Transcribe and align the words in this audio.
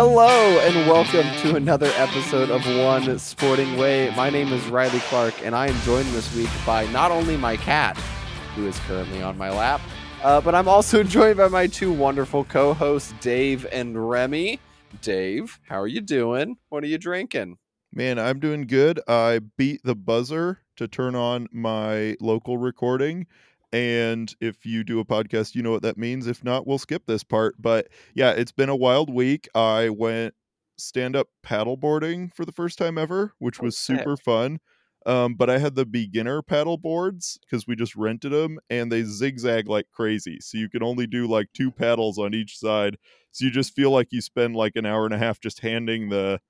Hello 0.00 0.60
and 0.60 0.88
welcome 0.88 1.26
to 1.40 1.56
another 1.56 1.90
episode 1.96 2.50
of 2.50 2.64
One 2.84 3.18
Sporting 3.18 3.76
Way. 3.76 4.14
My 4.14 4.30
name 4.30 4.52
is 4.52 4.64
Riley 4.68 5.00
Clark, 5.00 5.34
and 5.42 5.56
I 5.56 5.66
am 5.66 5.74
joined 5.80 6.06
this 6.10 6.32
week 6.36 6.48
by 6.64 6.86
not 6.92 7.10
only 7.10 7.36
my 7.36 7.56
cat, 7.56 7.96
who 8.54 8.68
is 8.68 8.78
currently 8.86 9.22
on 9.22 9.36
my 9.36 9.50
lap, 9.50 9.80
uh, 10.22 10.40
but 10.40 10.54
I'm 10.54 10.68
also 10.68 11.02
joined 11.02 11.38
by 11.38 11.48
my 11.48 11.66
two 11.66 11.92
wonderful 11.92 12.44
co-hosts, 12.44 13.12
Dave 13.18 13.66
and 13.72 14.08
Remy. 14.08 14.60
Dave, 15.02 15.58
how 15.68 15.80
are 15.80 15.88
you 15.88 16.00
doing? 16.00 16.58
What 16.68 16.84
are 16.84 16.86
you 16.86 16.98
drinking? 16.98 17.58
Man, 17.92 18.20
I'm 18.20 18.38
doing 18.38 18.68
good. 18.68 19.00
I 19.08 19.40
beat 19.56 19.80
the 19.82 19.96
buzzer 19.96 20.60
to 20.76 20.86
turn 20.86 21.16
on 21.16 21.48
my 21.50 22.16
local 22.20 22.56
recording. 22.56 23.26
And 23.72 24.34
if 24.40 24.64
you 24.64 24.82
do 24.84 25.00
a 25.00 25.04
podcast, 25.04 25.54
you 25.54 25.62
know 25.62 25.70
what 25.70 25.82
that 25.82 25.98
means. 25.98 26.26
If 26.26 26.42
not, 26.42 26.66
we'll 26.66 26.78
skip 26.78 27.04
this 27.06 27.24
part. 27.24 27.54
But 27.58 27.88
yeah, 28.14 28.30
it's 28.30 28.52
been 28.52 28.68
a 28.68 28.76
wild 28.76 29.12
week. 29.12 29.48
I 29.54 29.90
went 29.90 30.34
stand 30.78 31.16
up 31.16 31.28
paddleboarding 31.44 32.32
for 32.34 32.44
the 32.44 32.52
first 32.52 32.78
time 32.78 32.98
ever, 32.98 33.32
which 33.38 33.60
was 33.60 33.76
super 33.76 34.16
fun. 34.16 34.60
Um, 35.06 35.34
but 35.34 35.48
I 35.48 35.58
had 35.58 35.74
the 35.74 35.86
beginner 35.86 36.42
paddle 36.42 36.76
boards 36.76 37.38
because 37.40 37.66
we 37.66 37.76
just 37.76 37.96
rented 37.96 38.32
them 38.32 38.58
and 38.68 38.90
they 38.90 39.04
zigzag 39.04 39.68
like 39.68 39.86
crazy. 39.90 40.38
So 40.40 40.58
you 40.58 40.68
can 40.68 40.82
only 40.82 41.06
do 41.06 41.26
like 41.26 41.48
two 41.54 41.70
paddles 41.70 42.18
on 42.18 42.34
each 42.34 42.58
side. 42.58 42.96
So 43.32 43.44
you 43.44 43.50
just 43.50 43.74
feel 43.74 43.90
like 43.90 44.08
you 44.10 44.20
spend 44.20 44.56
like 44.56 44.76
an 44.76 44.86
hour 44.86 45.04
and 45.04 45.14
a 45.14 45.18
half 45.18 45.40
just 45.40 45.60
handing 45.60 46.08
the 46.08 46.40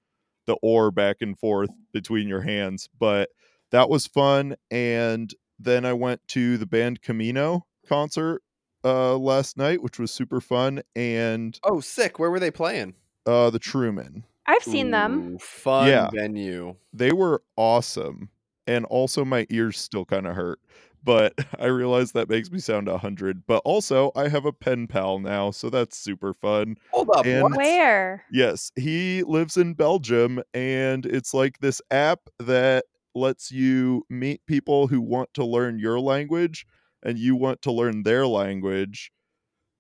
the 0.47 0.57
oar 0.63 0.91
back 0.91 1.19
and 1.21 1.39
forth 1.39 1.71
between 1.93 2.27
your 2.27 2.41
hands. 2.41 2.89
But 2.99 3.29
that 3.71 3.89
was 3.91 4.07
fun. 4.07 4.57
And 4.71 5.33
then 5.59 5.85
I 5.85 5.93
went 5.93 6.27
to 6.29 6.57
the 6.59 6.67
band 6.67 7.03
Camino 7.03 7.67
concert 7.87 8.43
uh 8.85 9.17
last 9.17 9.57
night, 9.57 9.83
which 9.83 9.99
was 9.99 10.11
super 10.11 10.41
fun. 10.41 10.83
And 10.95 11.59
Oh, 11.65 11.81
sick. 11.81 12.19
Where 12.19 12.31
were 12.31 12.41
they 12.41 12.51
playing? 12.51 12.95
uh 13.27 13.51
the 13.51 13.59
Truman. 13.59 14.25
I've 14.47 14.63
seen 14.63 14.91
them. 14.93 15.37
Fun 15.39 15.89
Yeah. 15.89 16.09
venue. 16.13 16.77
They 16.93 17.13
were 17.13 17.43
awesome. 17.57 18.31
And 18.67 18.85
also 18.87 19.25
my 19.25 19.47
ears 19.51 19.79
still 19.79 20.05
kind 20.05 20.27
of 20.27 20.35
hurt. 20.37 20.61
But 21.05 21.35
I 21.59 21.67
realize 21.67 22.13
that 22.13 22.29
makes 22.29 22.51
me 22.51 22.59
sound 22.59 22.89
a 22.89 22.99
hundred. 22.99 23.47
But 23.47 23.61
also 23.65 24.11
I 24.17 24.29
have 24.29 24.45
a 24.47 24.53
pen 24.53 24.87
pal 24.87 25.19
now, 25.19 25.51
so 25.51 25.69
that's 25.71 25.97
super 25.99 26.33
fun. 26.33 26.77
Hold 26.93 27.11
up. 27.15 27.27
And- 27.27 27.55
Where? 27.57 28.25
Yes, 28.31 28.71
he 28.77 29.23
lives 29.25 29.57
in 29.57 29.75
Belgium, 29.75 30.43
and 30.55 31.05
it's 31.07 31.35
like 31.35 31.59
this 31.59 31.81
app 31.91 32.21
that 32.39 32.85
lets 33.15 33.51
you 33.51 34.05
meet 34.11 34.45
people 34.47 34.87
who 34.89 35.01
want 35.01 35.33
to 35.35 35.45
learn 35.45 35.79
your 35.79 36.01
language 36.01 36.67
and 37.03 37.19
you 37.19 37.37
want 37.37 37.63
to 37.63 37.73
learn 37.73 38.03
their 38.03 38.27
language, 38.27 39.13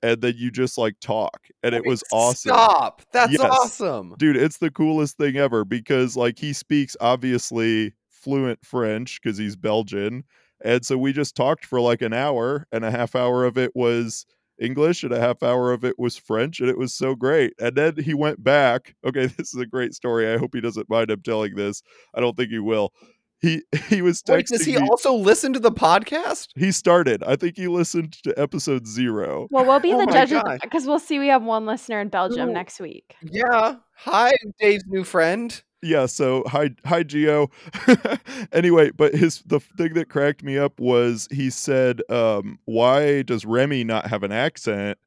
and 0.02 0.20
then 0.20 0.34
you 0.36 0.50
just 0.50 0.78
like 0.78 0.94
talk. 1.00 1.48
And 1.62 1.74
it 1.74 1.84
was 1.84 2.04
awesome. 2.12 2.50
Stop. 2.50 3.02
That's 3.12 3.32
Yes. 3.32 3.42
awesome. 3.42 4.14
Dude, 4.18 4.36
it's 4.36 4.58
the 4.58 4.70
coolest 4.70 5.16
thing 5.16 5.36
ever 5.36 5.64
because 5.64 6.16
like 6.16 6.38
he 6.38 6.52
speaks 6.52 6.96
obviously 7.00 7.94
fluent 8.08 8.64
French 8.64 9.20
because 9.22 9.38
he's 9.38 9.56
Belgian. 9.56 10.24
And 10.64 10.84
so 10.84 10.96
we 10.98 11.12
just 11.12 11.36
talked 11.36 11.64
for 11.64 11.80
like 11.80 12.02
an 12.02 12.12
hour, 12.12 12.66
and 12.72 12.84
a 12.84 12.90
half 12.90 13.14
hour 13.14 13.44
of 13.44 13.56
it 13.58 13.72
was 13.76 14.26
English, 14.60 15.04
and 15.04 15.12
a 15.12 15.20
half 15.20 15.42
hour 15.42 15.72
of 15.72 15.84
it 15.84 15.96
was 15.98 16.16
French, 16.16 16.58
and 16.60 16.68
it 16.68 16.76
was 16.78 16.92
so 16.92 17.14
great. 17.14 17.52
And 17.60 17.76
then 17.76 17.96
he 17.96 18.12
went 18.14 18.42
back. 18.42 18.94
Okay, 19.04 19.26
this 19.36 19.54
is 19.54 19.60
a 19.60 19.66
great 19.66 19.94
story. 19.94 20.32
I 20.32 20.36
hope 20.36 20.54
he 20.54 20.60
doesn't 20.60 20.90
mind 20.90 21.10
I'm 21.10 21.22
telling 21.22 21.54
this. 21.54 21.80
I 22.14 22.20
don't 22.20 22.36
think 22.36 22.50
he 22.50 22.58
will. 22.58 22.92
He 23.40 23.62
he 23.88 24.02
was 24.02 24.22
texting 24.22 24.32
Wait, 24.34 24.46
does 24.48 24.64
he 24.64 24.76
me- 24.78 24.88
also 24.88 25.14
listen 25.14 25.52
to 25.52 25.60
the 25.60 25.70
podcast? 25.72 26.48
he 26.56 26.72
started. 26.72 27.22
I 27.24 27.36
think 27.36 27.56
he 27.56 27.68
listened 27.68 28.14
to 28.24 28.34
episode 28.38 28.86
zero. 28.86 29.46
Well, 29.50 29.64
we'll 29.64 29.80
be 29.80 29.92
Oh 29.94 29.98
the 30.00 30.06
my 30.06 30.12
judges 30.12 30.42
because 30.62 30.86
we'll 30.86 30.98
see 30.98 31.18
we 31.18 31.28
have 31.28 31.42
one 31.42 31.64
listener 31.66 32.00
in 32.00 32.08
Belgium 32.08 32.50
Ooh. 32.50 32.52
next 32.52 32.80
week. 32.80 33.14
Yeah. 33.22 33.76
Hi, 33.96 34.32
Dave's 34.60 34.84
new 34.86 35.04
friend. 35.04 35.62
yeah 35.80 36.06
so 36.06 36.42
hi 36.48 36.70
hi 36.84 37.04
geo 37.04 37.46
anyway 38.52 38.90
but 38.90 39.14
his 39.14 39.42
the 39.46 39.60
thing 39.60 39.94
that 39.94 40.08
cracked 40.08 40.42
me 40.42 40.58
up 40.58 40.80
was 40.80 41.28
he 41.30 41.50
said 41.50 42.02
um 42.10 42.58
why 42.64 43.22
does 43.22 43.44
remy 43.44 43.84
not 43.84 44.06
have 44.08 44.24
an 44.24 44.32
accent 44.32 44.98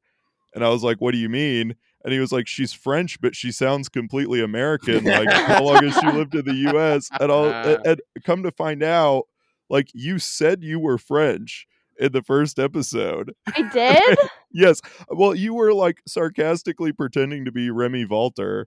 and 0.54 0.64
i 0.64 0.70
was 0.70 0.82
like 0.82 0.98
what 0.98 1.12
do 1.12 1.18
you 1.18 1.28
mean 1.28 1.74
and 2.04 2.12
he 2.12 2.18
was 2.18 2.32
like 2.32 2.46
she's 2.46 2.72
french 2.72 3.20
but 3.20 3.34
she 3.34 3.52
sounds 3.52 3.88
completely 3.88 4.40
american 4.40 5.04
like 5.04 5.30
how 5.32 5.62
long 5.62 5.84
has 5.84 5.94
she 5.98 6.06
lived 6.06 6.34
in 6.34 6.44
the 6.44 6.70
us 6.70 7.08
and 7.20 7.30
i'll 7.30 7.46
and, 7.46 7.86
uh. 7.86 7.90
and 7.90 8.00
come 8.24 8.42
to 8.42 8.50
find 8.50 8.82
out 8.82 9.24
like 9.68 9.88
you 9.94 10.18
said 10.18 10.62
you 10.62 10.78
were 10.78 10.98
french 10.98 11.66
in 11.98 12.10
the 12.12 12.22
first 12.22 12.58
episode 12.58 13.34
I 13.54 13.62
did? 13.68 14.18
yes 14.52 14.80
well 15.08 15.34
you 15.34 15.54
were 15.54 15.72
like 15.74 16.00
sarcastically 16.06 16.92
pretending 16.92 17.44
to 17.44 17.52
be 17.52 17.70
remy 17.70 18.04
Walter 18.04 18.66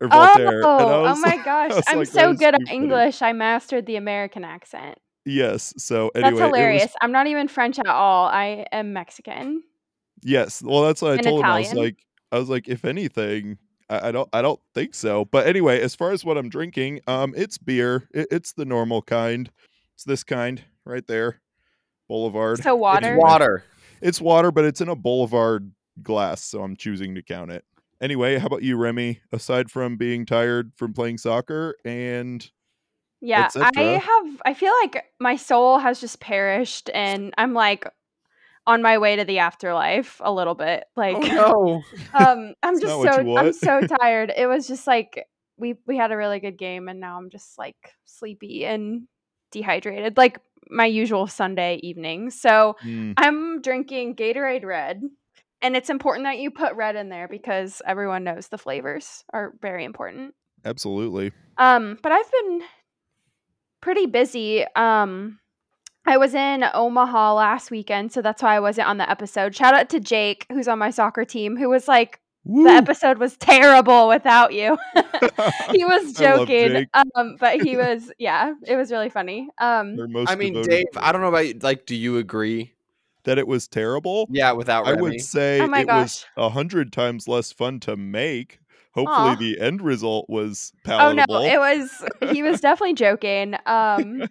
or 0.00 0.08
oh, 0.10 0.10
voltaire 0.10 0.56
and 0.58 0.66
I 0.66 0.68
oh, 0.68 1.06
oh 1.06 1.20
my 1.20 1.28
like- 1.28 1.44
gosh. 1.44 1.82
I'm 1.86 1.98
like, 1.98 2.08
so 2.08 2.34
good 2.34 2.54
at. 2.54 2.68
English. 2.68 3.22
I 3.22 3.32
mastered 3.32 3.86
the 3.86 3.96
American 3.96 4.44
accent. 4.44 4.98
Yes. 5.24 5.74
So 5.78 6.10
anyway, 6.14 6.30
That's 6.30 6.30
it 6.30 6.32
was- 6.34 6.40
hilarious. 6.42 6.92
I'm 7.00 7.12
not 7.12 7.26
even 7.26 7.48
French 7.48 7.78
at 7.78 7.86
all. 7.86 8.26
I 8.26 8.66
am 8.72 8.92
Mexican. 8.92 9.62
yes. 10.22 10.62
Well, 10.62 10.82
that's 10.82 11.02
what 11.02 11.12
I 11.12 11.14
And 11.14 11.22
told 11.24 11.40
him. 11.40 11.46
I 11.46 11.60
was 11.60 11.74
like, 11.74 11.96
I 12.32 12.38
was 12.38 12.48
like, 12.48 12.68
if 12.68 12.84
anything, 12.84 13.58
I, 13.88 14.08
I 14.08 14.12
don't, 14.12 14.28
I 14.32 14.42
don't 14.42 14.60
think 14.74 14.94
so. 14.94 15.24
But 15.24 15.46
anyway, 15.46 15.80
as 15.80 15.94
far 15.94 16.10
as 16.10 16.24
what 16.24 16.36
I'm 16.36 16.48
drinking, 16.48 17.00
um, 17.06 17.34
it's 17.36 17.58
beer. 17.58 18.08
It, 18.12 18.28
it's 18.30 18.52
the 18.52 18.64
normal 18.64 19.02
kind. 19.02 19.50
It's 19.94 20.04
this 20.04 20.24
kind 20.24 20.62
right 20.84 21.06
there, 21.06 21.40
Boulevard. 22.08 22.62
So 22.62 22.74
water. 22.74 23.14
It's 23.14 23.18
water. 23.18 23.64
It's 24.02 24.20
water, 24.20 24.50
but 24.50 24.64
it's 24.64 24.80
in 24.80 24.88
a 24.88 24.96
Boulevard 24.96 25.70
glass, 26.02 26.42
so 26.42 26.62
I'm 26.62 26.76
choosing 26.76 27.14
to 27.14 27.22
count 27.22 27.50
it. 27.50 27.64
Anyway, 28.00 28.38
how 28.38 28.46
about 28.46 28.62
you, 28.62 28.76
Remy? 28.76 29.20
Aside 29.32 29.70
from 29.70 29.96
being 29.96 30.26
tired 30.26 30.72
from 30.76 30.92
playing 30.92 31.16
soccer 31.16 31.76
and 31.84 32.46
Yeah, 33.22 33.48
I 33.56 33.72
have. 33.74 34.42
I 34.44 34.52
feel 34.52 34.72
like 34.82 35.02
my 35.18 35.36
soul 35.36 35.78
has 35.78 36.00
just 36.00 36.20
perished, 36.20 36.90
and 36.92 37.32
I'm 37.38 37.54
like 37.54 37.86
on 38.66 38.82
my 38.82 38.98
way 38.98 39.16
to 39.16 39.24
the 39.24 39.38
afterlife 39.38 40.20
a 40.24 40.32
little 40.32 40.54
bit. 40.54 40.84
Like, 40.96 41.16
Oh 41.16 41.84
no. 42.12 42.18
um, 42.18 42.54
I'm 42.62 42.80
just 42.80 43.02
so 43.02 43.36
I'm 43.36 43.52
so 43.52 43.80
tired. 44.00 44.32
It 44.36 44.46
was 44.46 44.66
just 44.66 44.86
like 44.86 45.26
we 45.56 45.76
we 45.86 45.96
had 45.96 46.12
a 46.12 46.16
really 46.16 46.40
good 46.40 46.58
game, 46.58 46.88
and 46.88 47.00
now 47.00 47.16
I'm 47.16 47.30
just 47.30 47.58
like 47.58 47.76
sleepy 48.04 48.64
and 48.64 49.06
dehydrated, 49.52 50.16
like 50.16 50.38
my 50.68 50.86
usual 50.86 51.26
Sunday 51.26 51.76
evening. 51.82 52.30
So 52.30 52.76
Hmm, 52.80 53.12
I'm 53.16 53.60
drinking 53.62 54.16
Gatorade 54.16 54.64
Red. 54.64 55.02
And 55.62 55.74
it's 55.74 55.88
important 55.88 56.26
that 56.26 56.38
you 56.38 56.50
put 56.50 56.74
red 56.74 56.96
in 56.96 57.08
there 57.08 57.28
because 57.28 57.80
everyone 57.86 58.24
knows 58.24 58.48
the 58.48 58.58
flavors 58.58 59.24
are 59.32 59.54
very 59.62 59.84
important. 59.84 60.34
absolutely. 60.66 61.32
Um, 61.56 61.98
but 62.02 62.12
I've 62.12 62.30
been 62.30 62.60
pretty 63.80 64.04
busy. 64.06 64.64
Um, 64.76 65.38
I 66.06 66.16
was 66.16 66.34
in 66.34 66.64
Omaha 66.72 67.34
last 67.34 67.70
weekend, 67.70 68.12
so 68.12 68.22
that's 68.22 68.42
why 68.42 68.56
I 68.56 68.60
wasn't 68.60 68.88
on 68.88 68.98
the 68.98 69.10
episode. 69.10 69.54
Shout 69.54 69.74
out 69.74 69.88
to 69.90 70.00
Jake, 70.00 70.46
who's 70.50 70.68
on 70.68 70.78
my 70.78 70.90
soccer 70.90 71.24
team, 71.24 71.56
who 71.56 71.68
was 71.68 71.88
like, 71.88 72.20
Woo! 72.44 72.64
the 72.64 72.70
episode 72.70 73.18
was 73.18 73.36
terrible 73.36 74.08
without 74.08 74.52
you. 74.52 74.78
he 75.72 75.84
was 75.84 76.12
joking. 76.12 76.86
Um, 76.94 77.36
but 77.40 77.60
he 77.60 77.76
was, 77.76 78.12
yeah, 78.18 78.54
it 78.66 78.76
was 78.76 78.92
really 78.92 79.10
funny. 79.10 79.48
Um, 79.58 79.96
I 80.28 80.36
mean, 80.36 80.52
devoted 80.52 80.70
Dave. 80.70 80.86
I 80.96 81.10
don't 81.10 81.22
know 81.22 81.28
about 81.28 81.46
you. 81.46 81.58
Like, 81.60 81.86
do 81.86 81.96
you 81.96 82.18
agree? 82.18 82.72
that 83.26 83.38
it 83.38 83.46
was 83.46 83.68
terrible. 83.68 84.26
Yeah, 84.30 84.52
without 84.52 84.86
I 84.86 84.94
would 84.94 85.20
say 85.20 85.60
Oh 85.60 85.66
my 85.66 85.80
it 85.80 85.86
was 85.88 86.24
a 86.36 86.48
hundred 86.48 86.92
times 86.92 87.28
less 87.28 87.52
fun 87.52 87.80
to 87.80 87.96
make. 87.96 88.60
Hopefully, 88.94 89.30
Aw. 89.30 89.34
the 89.34 89.60
end 89.60 89.82
result 89.82 90.24
was 90.30 90.72
oh 90.86 91.12
no, 91.12 91.24
it 91.28 91.58
was, 91.58 92.02
he 92.32 92.42
was 92.42 92.60
definitely 92.62 92.94
joking. 92.94 93.54
Um, 93.66 94.26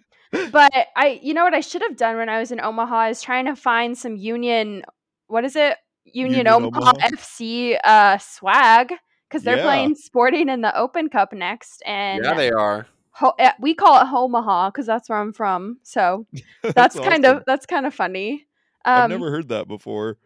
but 0.52 0.72
I, 0.96 1.20
you 1.22 1.34
know 1.34 1.44
what 1.44 1.54
I 1.54 1.60
should 1.60 1.82
have 1.82 1.96
done 1.96 2.16
when 2.16 2.28
I 2.28 2.38
was 2.40 2.50
in 2.52 2.60
Omaha 2.60 3.08
is 3.10 3.22
trying 3.22 3.46
to 3.46 3.56
find 3.56 3.96
some 3.96 4.16
Union, 4.16 4.82
what 5.26 5.44
is 5.44 5.56
it? 5.56 5.76
Union, 6.04 6.46
Union 6.46 6.48
Omaha, 6.48 6.92
Omaha? 6.92 7.08
FC 7.08 7.76
uh, 7.82 8.18
swag 8.18 8.92
because 9.28 9.42
they're 9.42 9.56
Yeah. 9.56 9.62
playing 9.62 9.94
Sporting 9.96 10.48
in 10.48 10.60
the 10.60 10.76
Open 10.78 11.08
Cup 11.08 11.32
next, 11.32 11.82
and 11.84 12.24
yeah, 12.24 12.34
they 12.34 12.50
are. 12.50 12.86
ho- 13.10 13.34
eh, 13.38 13.52
we 13.60 13.74
call 13.74 14.00
it 14.00 14.06
Omaha 14.12 14.70
because 14.70 14.86
that's 14.86 15.08
where 15.08 15.18
I'm 15.18 15.32
from. 15.32 15.78
So 15.82 16.26
that's, 16.74 16.98
kind 17.00 17.24
awesome. 17.24 17.38
of 17.38 17.44
that's 17.46 17.66
kind 17.66 17.86
of 17.86 17.94
funny. 17.94 18.46
I've 18.84 19.04
Um, 19.04 19.10
never 19.10 19.30
heard 19.30 19.48
that 19.48 19.66
before. 19.66 20.18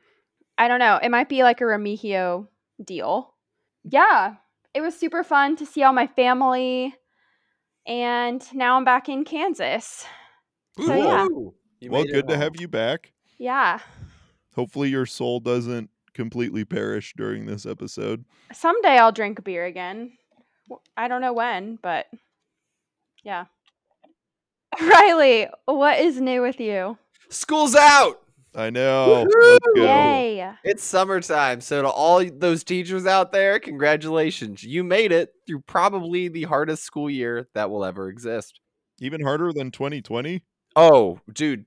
I 0.59 0.69
don't 0.69 0.81
know. 0.81 0.99
It 1.03 1.11
might 1.11 1.29
be 1.31 1.43
like 1.43 1.61
a 1.63 1.65
Remigio 1.65 2.47
deal. 2.85 3.35
Yeah, 3.85 4.35
it 4.75 4.83
was 4.83 4.95
super 4.95 5.25
fun 5.25 5.57
to 5.57 5.65
see 5.67 5.83
all 5.83 5.95
my 5.95 6.07
family, 6.07 6.95
and 7.87 8.43
now 8.55 8.77
I'm 8.77 8.85
back 8.85 9.09
in 9.09 9.25
Kansas. 9.25 10.05
So, 10.79 10.95
yeah. 10.95 11.27
Well, 11.89 12.05
good 12.05 12.29
to 12.29 12.37
have 12.37 12.61
you 12.61 12.69
back. 12.69 13.13
Yeah, 13.39 13.81
Hopefully, 14.55 14.89
your 14.89 15.07
soul 15.07 15.41
doesn't 15.41 15.91
completely 16.13 16.65
perish 16.65 17.15
during 17.17 17.47
this 17.47 17.65
episode. 17.65 18.25
someday 18.53 18.99
I'll 18.99 19.13
drink 19.13 19.43
beer 19.45 19.65
again. 19.65 20.13
I 20.97 21.09
don't 21.09 21.21
know 21.21 21.33
when, 21.33 21.79
but 21.83 22.07
yeah. 23.23 23.47
Riley, 24.81 25.49
what 25.67 25.99
is 26.01 26.21
new 26.21 26.43
with 26.43 26.61
you? 26.61 26.99
School's 27.29 27.75
out. 27.75 28.21
I 28.55 28.71
know. 28.71 29.27
Woohoo! 29.27 29.53
Let's 29.53 29.67
go. 29.77 29.83
Yay. 29.85 30.53
It's 30.65 30.83
summertime, 30.83 31.61
so 31.61 31.83
to 31.83 31.89
all 31.89 32.25
those 32.25 32.65
teachers 32.65 33.07
out 33.07 33.33
there, 33.33 33.61
congratulations. 33.61 34.63
You 34.65 34.83
made 34.83 35.13
it 35.13 35.33
through 35.47 35.61
probably 35.61 36.29
the 36.29 36.45
hardest 36.45 36.83
school 36.83 37.09
year 37.09 37.49
that 37.55 37.71
will 37.71 37.85
ever 37.85 38.09
exist. 38.09 38.61
Even 38.99 39.23
harder 39.23 39.53
than 39.53 39.71
2020. 39.71 40.43
Oh, 40.77 41.21
dude, 41.33 41.65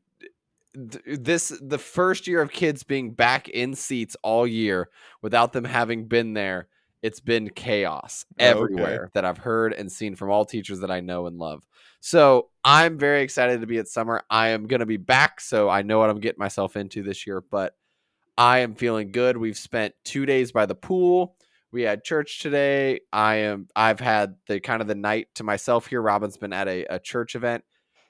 this 0.74 1.57
the 1.62 1.77
first 1.77 2.27
year 2.27 2.41
of 2.41 2.51
kids 2.51 2.83
being 2.83 3.12
back 3.12 3.47
in 3.50 3.75
seats 3.75 4.15
all 4.21 4.45
year 4.45 4.89
without 5.21 5.53
them 5.53 5.65
having 5.65 6.07
been 6.07 6.33
there. 6.33 6.68
It's 7.03 7.19
been 7.19 7.50
chaos 7.50 8.25
Oh, 8.39 8.44
okay. 8.44 8.50
everywhere 8.50 9.11
that 9.13 9.25
I've 9.25 9.38
heard 9.38 9.73
and 9.73 9.91
seen 9.91 10.15
from 10.15 10.31
all 10.31 10.45
teachers 10.45 10.79
that 10.79 10.89
I 10.89 11.01
know 11.01 11.27
and 11.27 11.38
love. 11.38 11.67
So 12.00 12.50
I'm 12.63 12.97
very 12.97 13.21
excited 13.21 13.61
to 13.61 13.67
be 13.67 13.77
at 13.77 13.88
summer. 13.88 14.23
I 14.29 14.50
am 14.50 14.67
going 14.67 14.79
to 14.79 14.85
be 14.85 14.97
back, 14.97 15.39
so 15.41 15.69
I 15.69 15.83
know 15.83 16.00
what 16.00 16.09
I'm 16.09 16.19
getting 16.19 16.39
myself 16.39 16.75
into 16.75 17.03
this 17.03 17.27
year. 17.27 17.41
But 17.41 17.75
I 18.38 18.59
am 18.59 18.73
feeling 18.73 19.11
good. 19.11 19.38
We've 19.38 19.57
spent 19.57 19.94
two 20.03 20.25
days 20.25 20.51
by 20.51 20.65
the 20.65 20.75
pool. 20.75 21.35
We 21.71 21.83
had 21.83 22.03
church 22.03 22.39
today. 22.39 23.01
I 23.11 23.35
am. 23.35 23.67
I've 23.75 24.00
had 24.00 24.35
the 24.47 24.59
kind 24.59 24.81
of 24.81 24.88
the 24.88 24.95
night 24.95 25.27
to 25.35 25.44
myself 25.44 25.88
here. 25.88 26.01
Robin's 26.01 26.38
been 26.38 26.53
at 26.53 26.67
a, 26.67 26.85
a 26.85 27.00
church 27.00 27.35
event. 27.35 27.63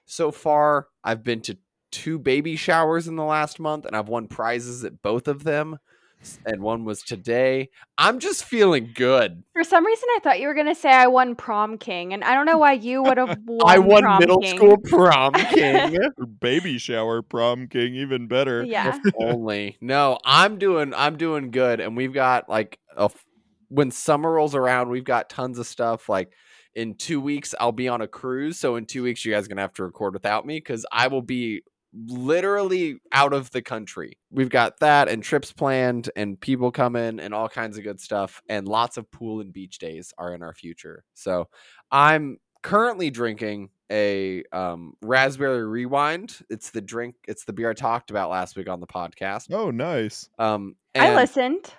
So 0.05 0.31
far, 0.31 0.87
I've 1.03 1.23
been 1.23 1.41
to 1.41 1.57
two 1.91 2.19
baby 2.19 2.55
showers 2.55 3.07
in 3.07 3.15
the 3.15 3.23
last 3.23 3.59
month, 3.59 3.85
and 3.85 3.95
I've 3.95 4.09
won 4.09 4.27
prizes 4.27 4.83
at 4.83 5.01
both 5.01 5.27
of 5.27 5.43
them. 5.43 5.77
S- 6.23 6.39
And 6.45 6.61
one 6.61 6.85
was 6.85 7.01
today. 7.03 7.69
I'm 7.97 8.19
just 8.19 8.43
feeling 8.45 8.91
good. 8.95 9.43
For 9.53 9.63
some 9.63 9.85
reason, 9.85 10.07
I 10.15 10.19
thought 10.23 10.39
you 10.39 10.47
were 10.47 10.53
gonna 10.53 10.73
say 10.75 10.89
I 10.91 11.07
won 11.07 11.35
prom 11.35 11.77
king, 11.77 12.13
and 12.13 12.23
I 12.23 12.33
don't 12.33 12.45
know 12.45 12.57
why 12.57 12.73
you 12.73 13.03
would 13.03 13.17
have 13.17 13.37
won. 13.45 13.61
I 13.65 13.77
won 13.79 14.03
prom 14.03 14.19
middle 14.19 14.39
king. 14.39 14.55
school 14.57 14.77
prom 14.77 15.33
king. 15.51 15.97
Baby 16.39 16.77
shower 16.77 17.21
prom 17.21 17.67
king, 17.67 17.95
even 17.95 18.27
better. 18.27 18.63
Yeah. 18.63 18.97
only. 19.19 19.77
No, 19.81 20.17
I'm 20.25 20.57
doing 20.57 20.93
I'm 20.95 21.17
doing 21.17 21.51
good 21.51 21.79
and 21.79 21.95
we've 21.97 22.13
got 22.13 22.47
like 22.49 22.79
a 22.97 23.03
f- 23.03 23.25
when 23.69 23.91
summer 23.91 24.31
rolls 24.31 24.55
around, 24.55 24.89
we've 24.89 25.03
got 25.03 25.29
tons 25.29 25.57
of 25.59 25.65
stuff 25.67 26.07
like 26.07 26.31
in 26.75 26.95
2 26.95 27.19
weeks 27.21 27.53
I'll 27.59 27.71
be 27.71 27.87
on 27.87 28.01
a 28.01 28.07
cruise, 28.07 28.57
so 28.59 28.75
in 28.77 28.85
2 28.85 29.03
weeks 29.03 29.25
you 29.25 29.33
guys 29.33 29.45
are 29.45 29.49
going 29.49 29.57
to 29.57 29.61
have 29.63 29.73
to 29.73 29.83
record 29.83 30.13
without 30.13 30.45
me 30.45 30.59
cuz 30.61 30.85
I 30.91 31.07
will 31.07 31.21
be 31.21 31.63
literally 31.93 32.97
out 33.11 33.33
of 33.33 33.51
the 33.51 33.61
country. 33.61 34.17
We've 34.31 34.49
got 34.49 34.79
that 34.79 35.07
and 35.07 35.23
trips 35.23 35.51
planned 35.51 36.09
and 36.15 36.39
people 36.39 36.71
coming 36.71 37.19
and 37.19 37.33
all 37.33 37.49
kinds 37.49 37.77
of 37.77 37.83
good 37.83 37.99
stuff 37.99 38.41
and 38.49 38.67
lots 38.67 38.97
of 38.97 39.09
pool 39.11 39.41
and 39.41 39.53
beach 39.53 39.77
days 39.77 40.13
are 40.17 40.33
in 40.33 40.41
our 40.43 40.53
future. 40.53 41.03
So, 41.13 41.49
I'm 41.91 42.37
currently 42.63 43.11
drinking 43.11 43.69
a 43.91 44.43
um, 44.51 44.93
raspberry 45.03 45.63
rewind. 45.63 46.39
It's 46.49 46.71
the 46.71 46.81
drink. 46.81 47.15
It's 47.27 47.45
the 47.45 47.53
beer 47.53 47.69
I 47.69 47.73
talked 47.73 48.09
about 48.09 48.31
last 48.31 48.55
week 48.55 48.67
on 48.67 48.79
the 48.79 48.87
podcast. 48.87 49.53
Oh, 49.53 49.69
nice. 49.69 50.29
Um, 50.39 50.75
I 50.95 51.13
listened. 51.15 51.71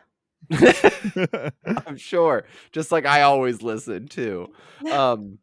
I'm 1.87 1.97
sure, 1.97 2.45
just 2.71 2.93
like 2.93 3.07
I 3.07 3.23
always 3.23 3.63
listen 3.63 4.07
too. 4.07 4.53
Um, 4.91 5.39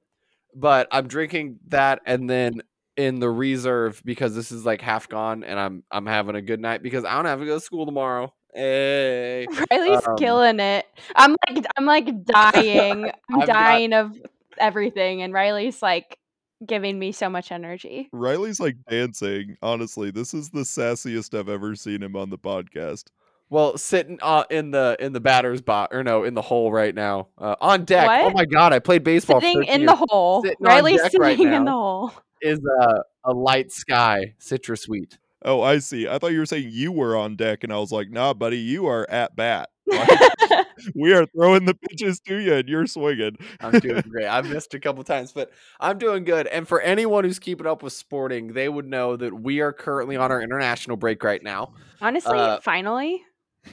but 0.54 0.90
I'm 0.92 1.08
drinking 1.08 1.60
that, 1.70 2.02
and 2.06 2.30
then 2.30 2.62
in 3.06 3.20
the 3.20 3.30
reserve 3.30 4.02
because 4.06 4.36
this 4.36 4.52
is 4.52 4.66
like 4.66 4.82
half 4.82 5.10
gone, 5.10 5.44
and 5.44 5.60
I'm 5.60 5.84
I'm 5.92 6.06
having 6.06 6.36
a 6.36 6.42
good 6.42 6.60
night 6.60 6.84
because 6.84 7.04
I 7.06 7.16
don't 7.16 7.26
have 7.26 7.40
to 7.40 7.46
go 7.46 7.56
to 7.56 7.60
school 7.62 7.86
tomorrow. 7.86 8.34
Hey, 8.54 9.48
Riley's 9.72 10.06
Um, 10.08 10.18
killing 10.18 10.60
it. 10.60 10.86
I'm 11.16 11.36
like 11.50 11.66
I'm 11.78 11.86
like 11.86 12.24
dying. 12.26 13.06
I'm 13.32 13.42
I've 13.42 13.48
got- 13.48 13.54
dying 13.54 13.94
of 13.94 14.18
everything, 14.58 15.22
and 15.22 15.34
Riley's 15.34 15.82
like 15.82 16.18
giving 16.66 17.00
me 17.00 17.12
so 17.12 17.30
much 17.30 17.52
energy. 17.52 18.08
Riley's 18.12 18.60
like 18.60 18.76
dancing. 18.90 19.58
Honestly, 19.62 20.12
this 20.12 20.34
is 20.34 20.50
the 20.50 20.62
sassiest 20.62 21.38
I've 21.38 21.50
ever 21.50 21.76
seen 21.76 22.04
him 22.04 22.16
on 22.16 22.30
the 22.30 22.38
podcast. 22.38 23.06
well, 23.50 23.78
sitting 23.78 24.20
uh, 24.22 24.44
in 24.52 24.72
the 24.72 24.96
in 25.00 25.14
the 25.14 25.20
batter's 25.22 25.62
box 25.62 25.96
or 25.96 26.04
no, 26.04 26.24
in 26.24 26.34
the 26.36 26.42
hole 26.42 26.72
right 26.72 26.94
now 26.94 27.30
uh, 27.38 27.56
on 27.62 27.86
deck. 27.86 28.08
Oh 28.24 28.30
my 28.32 28.46
god, 28.46 28.74
I 28.74 28.80
played 28.80 29.04
baseball. 29.04 29.42
Sitting 29.42 29.64
in 29.64 29.82
years. 29.82 29.90
the 29.92 30.06
hole. 30.10 30.44
Sitting 30.44 30.58
Riley's 30.60 31.02
deck 31.02 31.12
sitting 31.12 31.22
right 31.22 31.40
in 31.40 31.66
the 31.66 31.72
hole. 31.72 32.12
Is 32.42 32.60
a, 32.82 33.04
a 33.24 33.34
light 33.34 33.72
sky 33.72 34.34
citrus 34.40 34.82
sweet. 34.84 35.18
Oh, 35.44 35.62
I 35.62 35.80
see. 35.80 36.08
I 36.08 36.20
thought 36.20 36.34
you 36.34 36.40
were 36.40 36.46
saying 36.46 36.70
you 36.72 36.92
were 36.92 37.16
on 37.18 37.36
deck, 37.36 37.64
and 37.64 37.74
I 37.74 37.78
was 37.78 37.92
like, 37.92 38.12
nah, 38.12 38.34
buddy, 38.34 38.58
you 38.60 38.86
are 38.86 39.10
at 39.10 39.36
bat. 39.36 39.70
we 40.96 41.14
are 41.14 41.26
throwing 41.28 41.66
the 41.66 41.74
pitches 41.74 42.20
to 42.22 42.38
you, 42.38 42.54
and 42.54 42.70
you're 42.70 42.86
swinging. 42.88 43.38
I'm 43.60 43.80
doing 43.80 44.02
great. 44.10 44.28
I've 44.28 44.50
missed 44.50 44.74
a 44.74 44.80
couple 44.80 45.04
times, 45.04 45.32
but 45.32 45.52
I'm 45.80 45.98
doing 45.98 46.24
good. 46.24 46.48
And 46.48 46.68
for 46.68 46.80
anyone 46.82 47.24
who's 47.24 47.40
keeping 47.40 47.68
up 47.68 47.84
with 47.84 47.94
sporting, 47.94 48.54
they 48.54 48.70
would 48.70 48.86
know 48.88 49.16
that 49.16 49.34
we 49.34 49.62
are 49.62 49.74
currently 49.74 50.16
on 50.16 50.32
our 50.32 50.42
international 50.42 50.98
break 50.98 51.24
right 51.24 51.42
now. 51.42 51.74
Honestly, 52.02 52.38
Uh, 52.38 52.60
finally. 52.62 53.24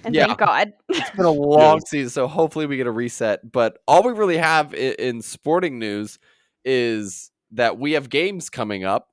And 0.04 0.14
yeah. 0.14 0.26
thank 0.26 0.38
God. 0.38 0.72
It's 0.90 1.10
been 1.10 1.24
a 1.24 1.30
long 1.30 1.76
Yes. 1.76 1.90
season, 1.90 2.10
so 2.10 2.26
hopefully 2.26 2.66
we 2.66 2.76
get 2.76 2.86
a 2.86 2.90
reset. 2.90 3.50
But 3.50 3.78
all 3.88 4.02
we 4.02 4.12
really 4.12 4.36
have 4.36 4.74
in, 4.74 4.94
in 4.98 5.22
sporting 5.22 5.78
news 5.78 6.18
is 6.64 7.30
that 7.52 7.78
we 7.78 7.92
have 7.92 8.10
games 8.10 8.50
coming 8.50 8.84
up. 8.84 9.08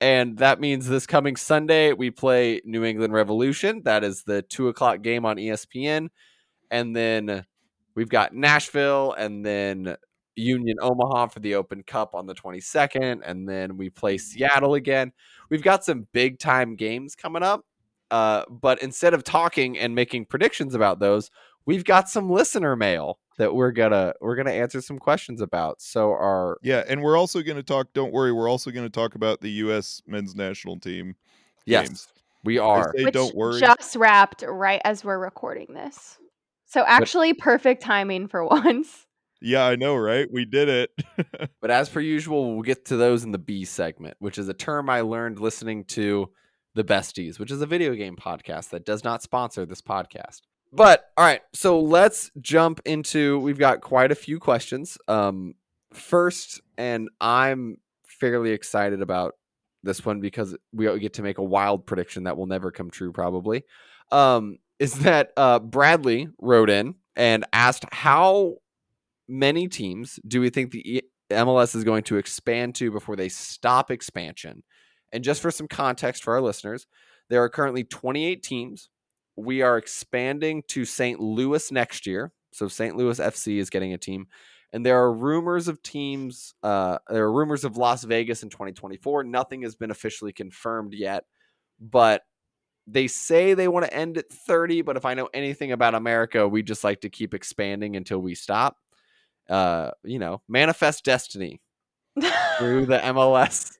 And 0.00 0.38
that 0.38 0.60
means 0.60 0.86
this 0.86 1.06
coming 1.06 1.34
Sunday, 1.34 1.92
we 1.92 2.10
play 2.10 2.60
New 2.64 2.84
England 2.84 3.12
Revolution. 3.12 3.82
That 3.84 4.04
is 4.04 4.22
the 4.22 4.42
two 4.42 4.68
o'clock 4.68 5.02
game 5.02 5.24
on 5.24 5.36
ESPN. 5.36 6.08
And 6.70 6.94
then 6.94 7.44
we've 7.96 8.08
got 8.08 8.32
Nashville 8.32 9.12
and 9.12 9.44
then 9.44 9.96
Union 10.36 10.76
Omaha 10.80 11.28
for 11.28 11.40
the 11.40 11.56
Open 11.56 11.82
Cup 11.82 12.14
on 12.14 12.26
the 12.26 12.34
22nd. 12.34 13.22
And 13.24 13.48
then 13.48 13.76
we 13.76 13.90
play 13.90 14.18
Seattle 14.18 14.74
again. 14.74 15.12
We've 15.50 15.62
got 15.62 15.84
some 15.84 16.06
big 16.12 16.38
time 16.38 16.76
games 16.76 17.16
coming 17.16 17.42
up. 17.42 17.64
Uh, 18.10 18.44
but 18.48 18.82
instead 18.82 19.14
of 19.14 19.24
talking 19.24 19.78
and 19.78 19.94
making 19.94 20.26
predictions 20.26 20.74
about 20.74 21.00
those, 21.00 21.30
we've 21.68 21.84
got 21.84 22.08
some 22.08 22.30
listener 22.30 22.74
mail 22.74 23.18
that 23.36 23.54
we're 23.54 23.70
gonna 23.70 24.14
we're 24.22 24.34
gonna 24.34 24.50
answer 24.50 24.80
some 24.80 24.98
questions 24.98 25.40
about. 25.42 25.80
So 25.82 26.10
our 26.10 26.58
Yeah, 26.62 26.82
and 26.88 27.02
we're 27.02 27.16
also 27.16 27.42
going 27.42 27.58
to 27.58 27.62
talk. 27.62 27.92
Don't 27.92 28.12
worry, 28.12 28.32
we're 28.32 28.48
also 28.48 28.72
going 28.72 28.86
to 28.86 28.90
talk 28.90 29.14
about 29.14 29.42
the 29.42 29.50
U.S. 29.50 30.02
men's 30.06 30.34
national 30.34 30.80
team. 30.80 31.14
yes, 31.66 31.88
games. 31.88 32.08
we 32.42 32.58
are. 32.58 32.92
say 32.96 33.04
Which 33.04 33.14
don't 33.14 33.36
worry. 33.36 33.60
just 33.60 33.94
wrapped 33.94 34.42
right 34.48 34.80
as 34.84 35.04
we're 35.04 35.18
recording 35.18 35.66
this. 35.74 36.18
So 36.64 36.84
actually 36.86 37.34
perfect 37.34 37.82
timing 37.82 38.26
for 38.26 38.44
once. 38.46 39.06
Yeah, 39.40 39.66
I 39.66 39.76
know, 39.76 39.94
right? 39.94 40.26
We 40.32 40.44
did 40.44 40.68
it. 40.68 40.90
But 41.60 41.72
as 41.72 41.88
per 41.88 42.00
usual, 42.00 42.54
we'll 42.54 42.62
get 42.62 42.86
to 42.86 42.96
those 42.96 43.24
in 43.24 43.32
the 43.32 43.38
B 43.38 43.64
segment, 43.64 44.16
which 44.20 44.38
is 44.38 44.48
a 44.48 44.54
term 44.54 44.88
I 44.88 45.00
learned 45.00 45.40
listening 45.40 45.84
to 45.86 46.30
The 46.74 46.84
Besties, 46.84 47.40
which 47.40 47.50
is 47.50 47.60
a 47.60 47.66
video 47.66 47.94
game 47.94 48.14
podcast 48.16 48.70
that 48.70 48.86
does 48.86 49.02
not 49.02 49.22
sponsor 49.22 49.66
this 49.66 49.82
podcast. 49.82 50.42
But 50.72 51.10
all 51.16 51.24
right, 51.24 51.40
so 51.54 51.80
let's 51.80 52.30
jump 52.40 52.80
into 52.84 53.38
we've 53.38 53.58
got 53.58 53.80
quite 53.80 54.12
a 54.12 54.16
few 54.16 54.38
questions. 54.38 54.98
Um 55.08 55.54
first, 55.92 56.60
and 56.76 57.08
I'm 57.20 57.78
fairly 58.06 58.50
excited 58.50 59.00
about 59.00 59.34
this 59.82 60.04
one 60.04 60.20
because 60.20 60.56
we 60.72 60.98
get 60.98 61.14
to 61.14 61.22
make 61.22 61.38
a 61.38 61.42
wild 61.42 61.86
prediction 61.86 62.24
that 62.24 62.36
will 62.36 62.46
never 62.46 62.70
come 62.70 62.90
true 62.90 63.12
probably. 63.12 63.64
Um 64.12 64.58
is 64.78 64.94
that 65.00 65.32
uh 65.36 65.58
Bradley 65.58 66.28
wrote 66.40 66.70
in 66.70 66.94
and 67.16 67.46
asked 67.52 67.84
how 67.92 68.56
many 69.26 69.68
teams 69.68 70.18
do 70.26 70.40
we 70.40 70.50
think 70.50 70.70
the 70.70 71.02
MLS 71.30 71.74
is 71.74 71.84
going 71.84 72.04
to 72.04 72.16
expand 72.16 72.74
to 72.76 72.90
before 72.90 73.16
they 73.16 73.28
stop 73.28 73.90
expansion? 73.90 74.62
And 75.12 75.24
just 75.24 75.42
for 75.42 75.50
some 75.50 75.68
context 75.68 76.22
for 76.24 76.34
our 76.34 76.40
listeners, 76.40 76.86
there 77.28 77.42
are 77.42 77.48
currently 77.48 77.84
28 77.84 78.42
teams. 78.42 78.88
We 79.38 79.62
are 79.62 79.78
expanding 79.78 80.62
to 80.68 80.84
St. 80.84 81.20
Louis 81.20 81.70
next 81.72 82.06
year. 82.06 82.32
So 82.52 82.68
St. 82.68 82.96
Louis 82.96 83.18
FC 83.18 83.58
is 83.58 83.70
getting 83.70 83.92
a 83.92 83.98
team. 83.98 84.26
And 84.72 84.84
there 84.84 84.98
are 84.98 85.12
rumors 85.12 85.68
of 85.68 85.82
teams, 85.82 86.54
uh, 86.62 86.98
there 87.08 87.24
are 87.24 87.32
rumors 87.32 87.64
of 87.64 87.76
Las 87.76 88.04
Vegas 88.04 88.42
in 88.42 88.50
2024. 88.50 89.24
Nothing 89.24 89.62
has 89.62 89.76
been 89.76 89.90
officially 89.90 90.32
confirmed 90.32 90.92
yet, 90.92 91.24
but 91.80 92.22
they 92.86 93.06
say 93.06 93.54
they 93.54 93.68
want 93.68 93.86
to 93.86 93.94
end 93.94 94.18
at 94.18 94.30
30. 94.30 94.82
But 94.82 94.96
if 94.96 95.06
I 95.06 95.14
know 95.14 95.28
anything 95.32 95.72
about 95.72 95.94
America, 95.94 96.46
we 96.46 96.62
just 96.62 96.84
like 96.84 97.00
to 97.02 97.08
keep 97.08 97.32
expanding 97.32 97.96
until 97.96 98.18
we 98.18 98.34
stop 98.34 98.76
uh, 99.48 99.90
you 100.04 100.18
know, 100.18 100.42
manifest 100.48 101.04
destiny 101.04 101.60
through 102.58 102.86
the 102.86 102.98
MLS 102.98 103.76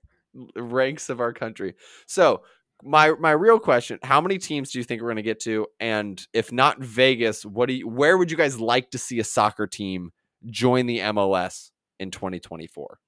ranks 0.55 1.09
of 1.09 1.19
our 1.19 1.33
country. 1.33 1.75
So, 2.07 2.43
my 2.83 3.11
my 3.19 3.31
real 3.31 3.59
question, 3.59 3.99
how 4.03 4.21
many 4.21 4.37
teams 4.37 4.71
do 4.71 4.79
you 4.79 4.83
think 4.83 5.01
we're 5.01 5.07
going 5.07 5.17
to 5.17 5.21
get 5.21 5.39
to 5.41 5.67
and 5.79 6.25
if 6.33 6.51
not 6.51 6.79
Vegas, 6.79 7.45
what 7.45 7.67
do 7.67 7.73
you 7.73 7.87
where 7.87 8.17
would 8.17 8.31
you 8.31 8.37
guys 8.37 8.59
like 8.59 8.91
to 8.91 8.97
see 8.97 9.19
a 9.19 9.23
soccer 9.23 9.67
team 9.67 10.11
join 10.45 10.85
the 10.85 10.99
MLS 10.99 11.71
in 11.99 12.11
2024? 12.11 12.99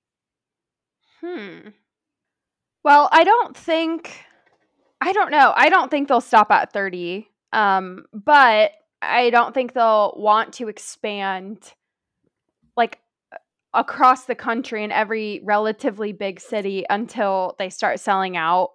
Hmm. 1.21 1.69
Well, 2.83 3.09
I 3.11 3.23
don't 3.23 3.55
think 3.55 4.25
I 5.01 5.13
don't 5.13 5.31
know. 5.31 5.51
I 5.55 5.69
don't 5.69 5.89
think 5.89 6.07
they'll 6.07 6.21
stop 6.21 6.51
at 6.51 6.71
30. 6.71 7.27
Um, 7.53 8.05
but 8.13 8.71
I 9.01 9.31
don't 9.31 9.53
think 9.53 9.73
they'll 9.73 10.13
want 10.15 10.53
to 10.53 10.67
expand 10.67 11.73
like 12.77 12.99
across 13.73 14.25
the 14.25 14.35
country 14.35 14.83
in 14.83 14.91
every 14.91 15.41
relatively 15.43 16.13
big 16.13 16.39
city 16.39 16.85
until 16.89 17.55
they 17.57 17.69
start 17.69 17.99
selling 17.99 18.37
out. 18.37 18.69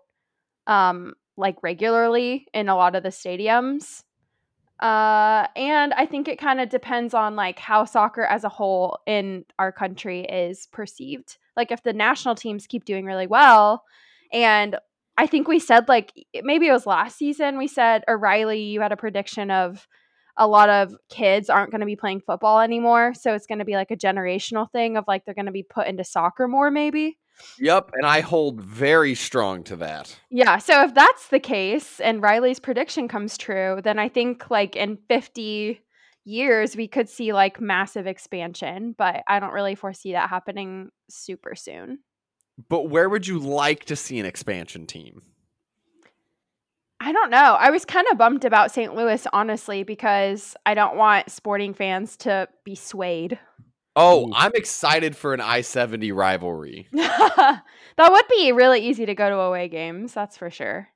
Um, 0.66 1.14
like 1.36 1.62
regularly 1.62 2.46
in 2.54 2.68
a 2.68 2.76
lot 2.76 2.96
of 2.96 3.02
the 3.02 3.10
stadiums. 3.10 4.02
Uh, 4.80 5.46
and 5.56 5.94
I 5.94 6.06
think 6.06 6.28
it 6.28 6.38
kind 6.38 6.60
of 6.60 6.68
depends 6.68 7.14
on 7.14 7.34
like 7.34 7.58
how 7.58 7.84
soccer 7.84 8.24
as 8.24 8.44
a 8.44 8.48
whole 8.48 8.98
in 9.06 9.44
our 9.58 9.72
country 9.72 10.20
is 10.24 10.66
perceived. 10.70 11.38
Like 11.56 11.70
if 11.70 11.82
the 11.82 11.94
national 11.94 12.34
teams 12.34 12.66
keep 12.66 12.84
doing 12.84 13.06
really 13.06 13.26
well, 13.26 13.84
and 14.32 14.76
I 15.16 15.26
think 15.26 15.48
we 15.48 15.58
said 15.58 15.88
like 15.88 16.12
maybe 16.42 16.68
it 16.68 16.72
was 16.72 16.84
last 16.84 17.16
season 17.16 17.56
we 17.56 17.68
said 17.68 18.04
or 18.06 18.18
Riley 18.18 18.64
you 18.64 18.82
had 18.82 18.92
a 18.92 18.96
prediction 18.96 19.50
of 19.50 19.88
a 20.36 20.46
lot 20.46 20.68
of 20.68 20.94
kids 21.08 21.48
aren't 21.48 21.70
going 21.70 21.80
to 21.80 21.86
be 21.86 21.96
playing 21.96 22.20
football 22.20 22.60
anymore, 22.60 23.14
so 23.14 23.32
it's 23.32 23.46
going 23.46 23.60
to 23.60 23.64
be 23.64 23.76
like 23.76 23.90
a 23.90 23.96
generational 23.96 24.70
thing 24.70 24.98
of 24.98 25.04
like 25.08 25.24
they're 25.24 25.34
going 25.34 25.46
to 25.46 25.52
be 25.52 25.62
put 25.62 25.86
into 25.86 26.04
soccer 26.04 26.46
more 26.46 26.70
maybe. 26.70 27.16
Yep, 27.58 27.90
and 27.94 28.06
I 28.06 28.20
hold 28.20 28.60
very 28.60 29.14
strong 29.14 29.62
to 29.64 29.76
that. 29.76 30.16
Yeah, 30.30 30.58
so 30.58 30.82
if 30.84 30.94
that's 30.94 31.28
the 31.28 31.40
case 31.40 32.00
and 32.00 32.22
Riley's 32.22 32.60
prediction 32.60 33.08
comes 33.08 33.38
true, 33.38 33.80
then 33.82 33.98
I 33.98 34.08
think 34.08 34.50
like 34.50 34.76
in 34.76 34.98
50 35.08 35.80
years 36.24 36.76
we 36.76 36.88
could 36.88 37.08
see 37.08 37.32
like 37.32 37.60
massive 37.60 38.06
expansion, 38.06 38.94
but 38.96 39.22
I 39.26 39.40
don't 39.40 39.52
really 39.52 39.74
foresee 39.74 40.12
that 40.12 40.28
happening 40.28 40.90
super 41.08 41.54
soon. 41.54 42.00
But 42.68 42.88
where 42.88 43.08
would 43.08 43.26
you 43.26 43.38
like 43.38 43.84
to 43.86 43.96
see 43.96 44.18
an 44.18 44.26
expansion 44.26 44.86
team? 44.86 45.22
I 46.98 47.12
don't 47.12 47.30
know. 47.30 47.56
I 47.58 47.70
was 47.70 47.84
kind 47.84 48.06
of 48.10 48.18
bummed 48.18 48.44
about 48.44 48.72
St. 48.72 48.94
Louis 48.94 49.26
honestly 49.32 49.82
because 49.82 50.56
I 50.64 50.74
don't 50.74 50.96
want 50.96 51.30
sporting 51.30 51.74
fans 51.74 52.16
to 52.18 52.48
be 52.64 52.74
swayed. 52.74 53.38
Oh, 53.96 54.30
I'm 54.34 54.52
excited 54.54 55.16
for 55.16 55.32
an 55.32 55.40
I 55.40 55.62
70 55.62 56.12
rivalry. 56.12 56.86
that 56.92 57.62
would 57.98 58.28
be 58.28 58.52
really 58.52 58.80
easy 58.80 59.06
to 59.06 59.14
go 59.14 59.30
to 59.30 59.36
away 59.36 59.68
games, 59.68 60.12
that's 60.12 60.36
for 60.36 60.50
sure. 60.50 60.88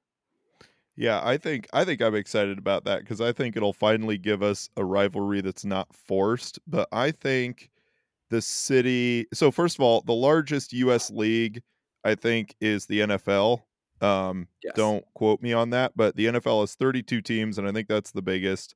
Yeah, 0.97 1.21
I 1.25 1.39
think 1.39 1.67
I 1.73 1.85
think 1.85 2.03
I'm 2.03 2.15
excited 2.15 2.59
about 2.59 2.85
that 2.85 3.01
because 3.01 3.23
I 3.23 3.33
think 3.33 3.57
it'll 3.57 3.73
finally 3.73 4.19
give 4.19 4.43
us 4.43 4.69
a 4.77 4.85
rivalry 4.85 5.41
that's 5.41 5.65
not 5.65 5.95
forced. 5.95 6.59
But 6.67 6.89
I 6.93 7.11
think 7.11 7.71
the 8.29 8.43
city. 8.43 9.27
So 9.33 9.51
first 9.51 9.77
of 9.77 9.81
all, 9.81 10.03
the 10.03 10.13
largest 10.13 10.73
U.S. 10.75 11.11
league 11.11 11.63
I 12.05 12.15
think 12.15 12.55
is 12.61 12.87
the 12.87 13.01
NFL. 13.01 13.63
Um, 14.03 14.49
Yes. 14.63 14.75
Don't 14.77 15.05
quote 15.15 15.41
me 15.41 15.53
on 15.55 15.71
that, 15.71 15.93
but 15.97 16.17
the 16.17 16.27
NFL 16.27 16.61
has 16.61 16.75
32 16.75 17.23
teams, 17.23 17.57
and 17.57 17.67
I 17.67 17.73
think 17.73 17.89
that's 17.89 18.11
the 18.13 18.23
biggest. 18.23 18.75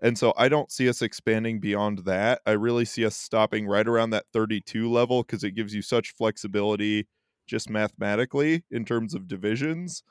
And 0.00 0.18
so 0.18 0.34
I 0.36 0.48
don't 0.48 0.70
see 0.70 0.88
us 0.88 1.00
expanding 1.00 1.58
beyond 1.58 2.00
that. 2.00 2.42
I 2.46 2.52
really 2.52 2.84
see 2.84 3.06
us 3.06 3.16
stopping 3.16 3.66
right 3.66 3.86
around 3.86 4.10
that 4.10 4.26
32 4.32 4.90
level 4.90 5.22
because 5.22 5.42
it 5.42 5.52
gives 5.52 5.74
you 5.74 5.82
such 5.82 6.14
flexibility 6.14 7.08
just 7.46 7.70
mathematically 7.70 8.64
in 8.70 8.84
terms 8.84 9.14
of 9.14 9.28
divisions. 9.28 10.02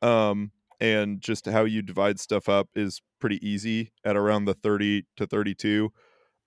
Um, 0.00 0.52
and 0.80 1.20
just 1.20 1.46
how 1.46 1.64
you 1.64 1.82
divide 1.82 2.18
stuff 2.18 2.48
up 2.48 2.68
is 2.74 3.00
pretty 3.20 3.46
easy 3.46 3.92
at 4.04 4.16
around 4.16 4.44
the 4.44 4.54
30 4.54 5.04
to 5.16 5.26
32. 5.26 5.92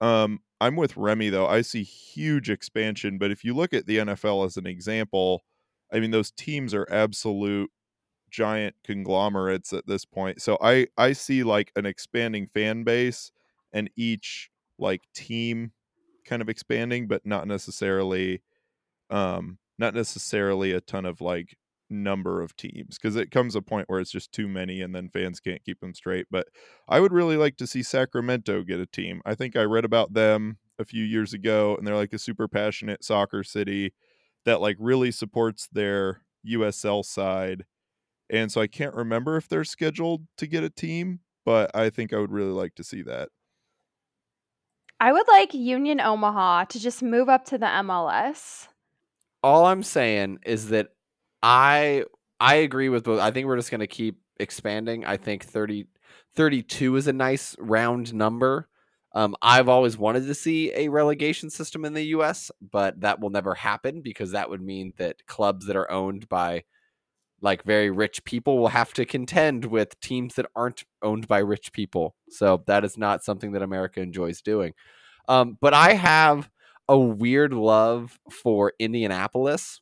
Um, 0.02 0.40
I'm 0.60 0.76
with 0.76 0.98
Remy 0.98 1.30
though. 1.30 1.48
I 1.48 1.62
see 1.62 1.84
huge 1.84 2.50
expansion, 2.50 3.18
but 3.18 3.32
if 3.32 3.44
you 3.44 3.54
look 3.54 3.74
at 3.74 3.86
the 3.86 3.98
NFL 3.98 4.46
as 4.46 4.58
an 4.58 4.68
example, 4.68 5.44
I 5.92 6.00
mean 6.00 6.12
those 6.12 6.32
teams 6.32 6.74
are 6.74 6.88
absolute 6.92 7.72
giant 8.30 8.76
conglomerates 8.84 9.74
at 9.74 9.88
this 9.88 10.06
point. 10.06 10.42
So 10.42 10.58
I 10.62 10.88
I 10.98 11.14
see 11.14 11.44
like 11.44 11.72
an 11.76 11.86
expanding 11.86 12.48
fan 12.48 12.84
base 12.84 13.32
and 13.74 13.90
each 13.96 14.50
like 14.80 15.02
team 15.14 15.72
kind 16.26 16.42
of 16.42 16.50
expanding 16.50 17.08
but 17.08 17.26
not 17.26 17.48
necessarily 17.48 18.42
um 19.10 19.58
not 19.78 19.94
necessarily 19.94 20.72
a 20.72 20.82
ton 20.82 21.06
of 21.06 21.22
like 21.22 21.58
number 21.90 22.42
of 22.42 22.56
teams 22.58 22.98
because 22.98 23.16
it 23.16 23.32
comes 23.32 23.56
a 23.56 23.62
point 23.62 23.90
where 23.90 24.00
it's 24.02 24.12
just 24.12 24.34
too 24.34 24.48
many 24.48 24.82
and 24.82 24.94
then 24.94 25.10
fans 25.10 25.40
can't 25.40 25.64
keep 25.64 25.80
them 25.80 25.94
straight 25.94 26.26
but 26.30 26.48
i 26.90 27.00
would 27.00 27.14
really 27.14 27.38
like 27.38 27.56
to 27.56 27.66
see 27.66 27.82
sacramento 27.82 28.62
get 28.64 28.80
a 28.80 28.86
team 28.86 29.22
i 29.26 29.34
think 29.34 29.56
i 29.56 29.62
read 29.64 29.86
about 29.86 30.14
them 30.14 30.58
a 30.80 30.84
few 30.86 31.04
years 31.04 31.34
ago 31.34 31.78
and 31.78 31.88
they're 31.88 31.96
like 31.96 32.12
a 32.12 32.20
super 32.20 32.48
passionate 32.48 33.06
soccer 33.06 33.42
city 33.42 33.94
that 34.44 34.60
like 34.60 34.76
really 34.80 35.12
supports 35.12 35.70
their 35.72 36.22
usl 36.46 37.06
side 37.06 37.64
and 38.30 38.52
so 38.52 38.62
i 38.62 38.68
can't 38.68 38.96
remember 38.96 39.38
if 39.38 39.48
they're 39.48 39.64
scheduled 39.64 40.26
to 40.38 40.48
get 40.48 40.64
a 40.64 40.70
team 40.70 41.20
but 41.46 41.70
i 41.76 41.90
think 41.90 42.14
i 42.14 42.18
would 42.18 42.32
really 42.32 42.52
like 42.52 42.76
to 42.76 42.84
see 42.84 43.02
that 43.02 43.30
I 45.00 45.12
would 45.12 45.28
like 45.28 45.54
Union 45.54 46.02
Omaha 46.02 46.66
to 46.66 46.80
just 46.80 47.04
move 47.04 47.30
up 47.30 47.46
to 47.46 47.58
the 47.58 47.68
MLS. 47.68 48.68
All 49.44 49.66
I'm 49.66 49.84
saying 49.84 50.40
is 50.46 50.70
that 50.70 50.90
I 51.44 52.06
I 52.40 52.56
agree 52.56 52.90
with 52.90 53.04
both. 53.04 53.20
I 53.20 53.32
think 53.32 53.46
we're 53.46 53.58
just 53.58 53.70
going 53.70 53.82
to 53.82 53.88
keep 53.88 54.20
expanding. 54.40 55.06
I 55.06 55.18
think 55.18 55.46
30 55.46 55.88
32 56.36 56.96
is 56.96 57.08
a 57.08 57.14
nice 57.14 57.56
round 57.60 58.14
number. 58.14 58.68
Um, 59.14 59.36
I've 59.42 59.70
always 59.70 59.98
wanted 59.98 60.26
to 60.28 60.36
see 60.36 60.72
a 60.74 60.90
relegation 60.90 61.50
system 61.50 61.86
in 61.86 61.94
the 61.94 62.06
US, 62.08 62.52
but 62.60 63.02
that 63.02 63.20
will 63.20 63.30
never 63.30 63.56
happen 63.56 64.02
because 64.02 64.32
that 64.32 64.50
would 64.50 64.62
mean 64.62 64.94
that 64.98 65.26
clubs 65.28 65.68
that 65.68 65.76
are 65.76 65.90
owned 65.92 66.28
by 66.28 66.64
like 67.42 67.64
very 67.64 67.90
rich 67.90 68.24
people 68.24 68.58
will 68.58 68.70
have 68.70 68.94
to 68.94 69.06
contend 69.06 69.66
with 69.66 70.00
teams 70.00 70.36
that 70.36 70.48
aren't 70.56 70.86
owned 71.02 71.28
by 71.28 71.40
rich 71.40 71.72
people. 71.72 72.16
So 72.30 72.64
that 72.68 72.84
is 72.84 72.98
not 72.98 73.24
something 73.24 73.52
that 73.52 73.62
America 73.62 74.02
enjoys 74.02 74.42
doing. 74.42 74.74
Um, 75.28 75.58
but 75.60 75.74
I 75.74 75.94
have 75.94 76.50
a 76.88 76.98
weird 76.98 77.54
love 77.54 78.20
for 78.32 78.74
Indianapolis. 78.80 79.82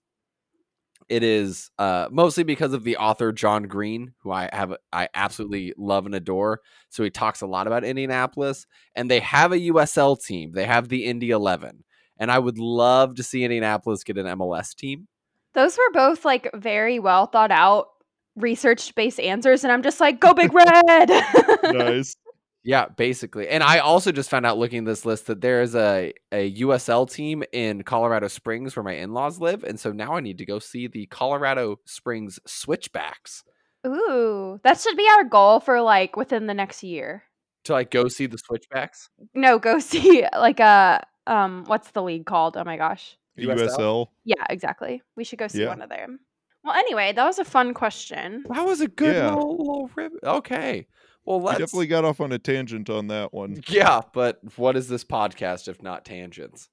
It 1.08 1.22
is 1.22 1.70
uh, 1.78 2.08
mostly 2.12 2.44
because 2.44 2.74
of 2.74 2.84
the 2.84 2.98
author 2.98 3.32
John 3.32 3.64
Green, 3.64 4.14
who 4.24 4.32
I 4.32 4.50
have 4.52 4.76
I 4.92 5.08
absolutely 5.14 5.72
love 5.78 6.08
and 6.08 6.16
adore. 6.16 6.62
So 6.90 7.04
he 7.04 7.12
talks 7.12 7.42
a 7.42 7.48
lot 7.48 7.68
about 7.68 7.84
Indianapolis, 7.84 8.66
and 8.96 9.10
they 9.10 9.20
have 9.20 9.52
a 9.52 9.60
USL 9.60 10.20
team. 10.20 10.54
They 10.54 10.66
have 10.66 10.90
the 10.90 11.06
Indy 11.06 11.30
Eleven, 11.30 11.84
and 12.18 12.32
I 12.32 12.40
would 12.40 12.58
love 12.58 13.16
to 13.16 13.24
see 13.24 13.44
Indianapolis 13.44 14.04
get 14.04 14.18
an 14.18 14.26
MLS 14.40 14.74
team. 14.74 15.08
Those 15.56 15.78
were 15.78 15.92
both 15.94 16.26
like 16.26 16.50
very 16.54 17.00
well 17.00 17.26
thought 17.26 17.52
out 17.52 17.88
research 18.36 18.94
based 18.96 19.20
answers 19.20 19.64
and 19.64 19.72
I'm 19.72 19.82
just 19.82 20.00
like 20.00 20.20
go 20.20 20.34
big 20.34 20.54
red. 20.54 21.10
nice 21.64 22.16
Yeah, 22.64 22.88
basically. 22.90 23.48
And 23.48 23.64
I 23.64 23.80
also 23.80 24.12
just 24.12 24.30
found 24.30 24.46
out 24.46 24.58
looking 24.58 24.80
at 24.80 24.86
this 24.86 25.06
list 25.06 25.28
that 25.28 25.40
there 25.40 25.62
is 25.62 25.76
a, 25.76 26.14
a 26.32 26.54
USL 26.56 27.10
team 27.10 27.44
in 27.54 27.84
Colorado 27.84 28.28
Springs 28.28 28.76
where 28.76 28.84
my 28.84 28.94
in 28.94 29.14
laws 29.14 29.40
live. 29.40 29.64
And 29.64 29.80
so 29.80 29.92
now 29.92 30.16
I 30.16 30.20
need 30.20 30.40
to 30.40 30.46
go 30.46 30.60
see 30.60 30.88
the 30.88 31.06
Colorado 31.08 31.80
Springs 31.86 32.40
Switchbacks 32.46 33.44
Ooh, 33.86 34.60
that 34.64 34.80
should 34.80 34.98
be 34.98 35.08
our 35.18 35.24
goal 35.24 35.60
for 35.60 35.82
like 35.82 36.16
within 36.16 36.48
the 36.48 36.54
next 36.54 36.84
year. 36.84 37.24
to 37.66 37.74
like 37.74 37.92
go 37.92 38.08
see 38.08 38.26
the 38.26 38.38
Switchbacks. 38.38 39.10
No, 39.34 39.60
go 39.60 39.80
see 39.80 40.26
like 40.34 40.60
a 40.60 41.06
um 41.28 41.66
what's 41.68 41.92
the 41.92 42.04
league 42.04 42.26
called? 42.26 42.58
Oh 42.58 42.64
my 42.64 42.78
gosh. 42.78 43.18
USL? 43.38 43.68
usl 43.78 44.08
Yeah, 44.24 44.44
exactly. 44.50 45.02
We 45.16 45.24
should 45.24 45.40
go 45.40 45.48
see 45.48 45.62
Yeah. 45.62 45.70
one 45.70 45.82
of 45.82 45.90
them. 45.90 46.20
Well, 46.64 46.74
anyway, 46.74 47.14
that 47.14 47.26
was 47.26 47.38
a 47.40 47.46
fun 47.46 47.74
question. 47.74 48.44
That 48.50 48.66
was 48.66 48.82
a 48.82 48.88
good 48.88 49.16
Yeah. 49.16 49.30
little, 49.36 49.58
little 49.58 49.90
rib. 49.96 50.14
Okay. 50.24 50.88
Well, 51.26 51.40
we 51.40 51.46
let's. 51.48 51.60
definitely 51.60 51.88
got 51.88 52.06
off 52.06 52.22
on 52.22 52.32
a 52.32 52.40
tangent 52.40 52.90
on 52.90 53.08
that 53.08 53.34
one 53.34 53.62
Yeah, 53.68 54.02
but 54.14 54.40
what 54.58 54.76
is 54.76 54.88
this 54.90 55.04
podcast 55.04 55.68
if 55.68 55.82
not 55.82 56.06
tangents? 56.06 56.70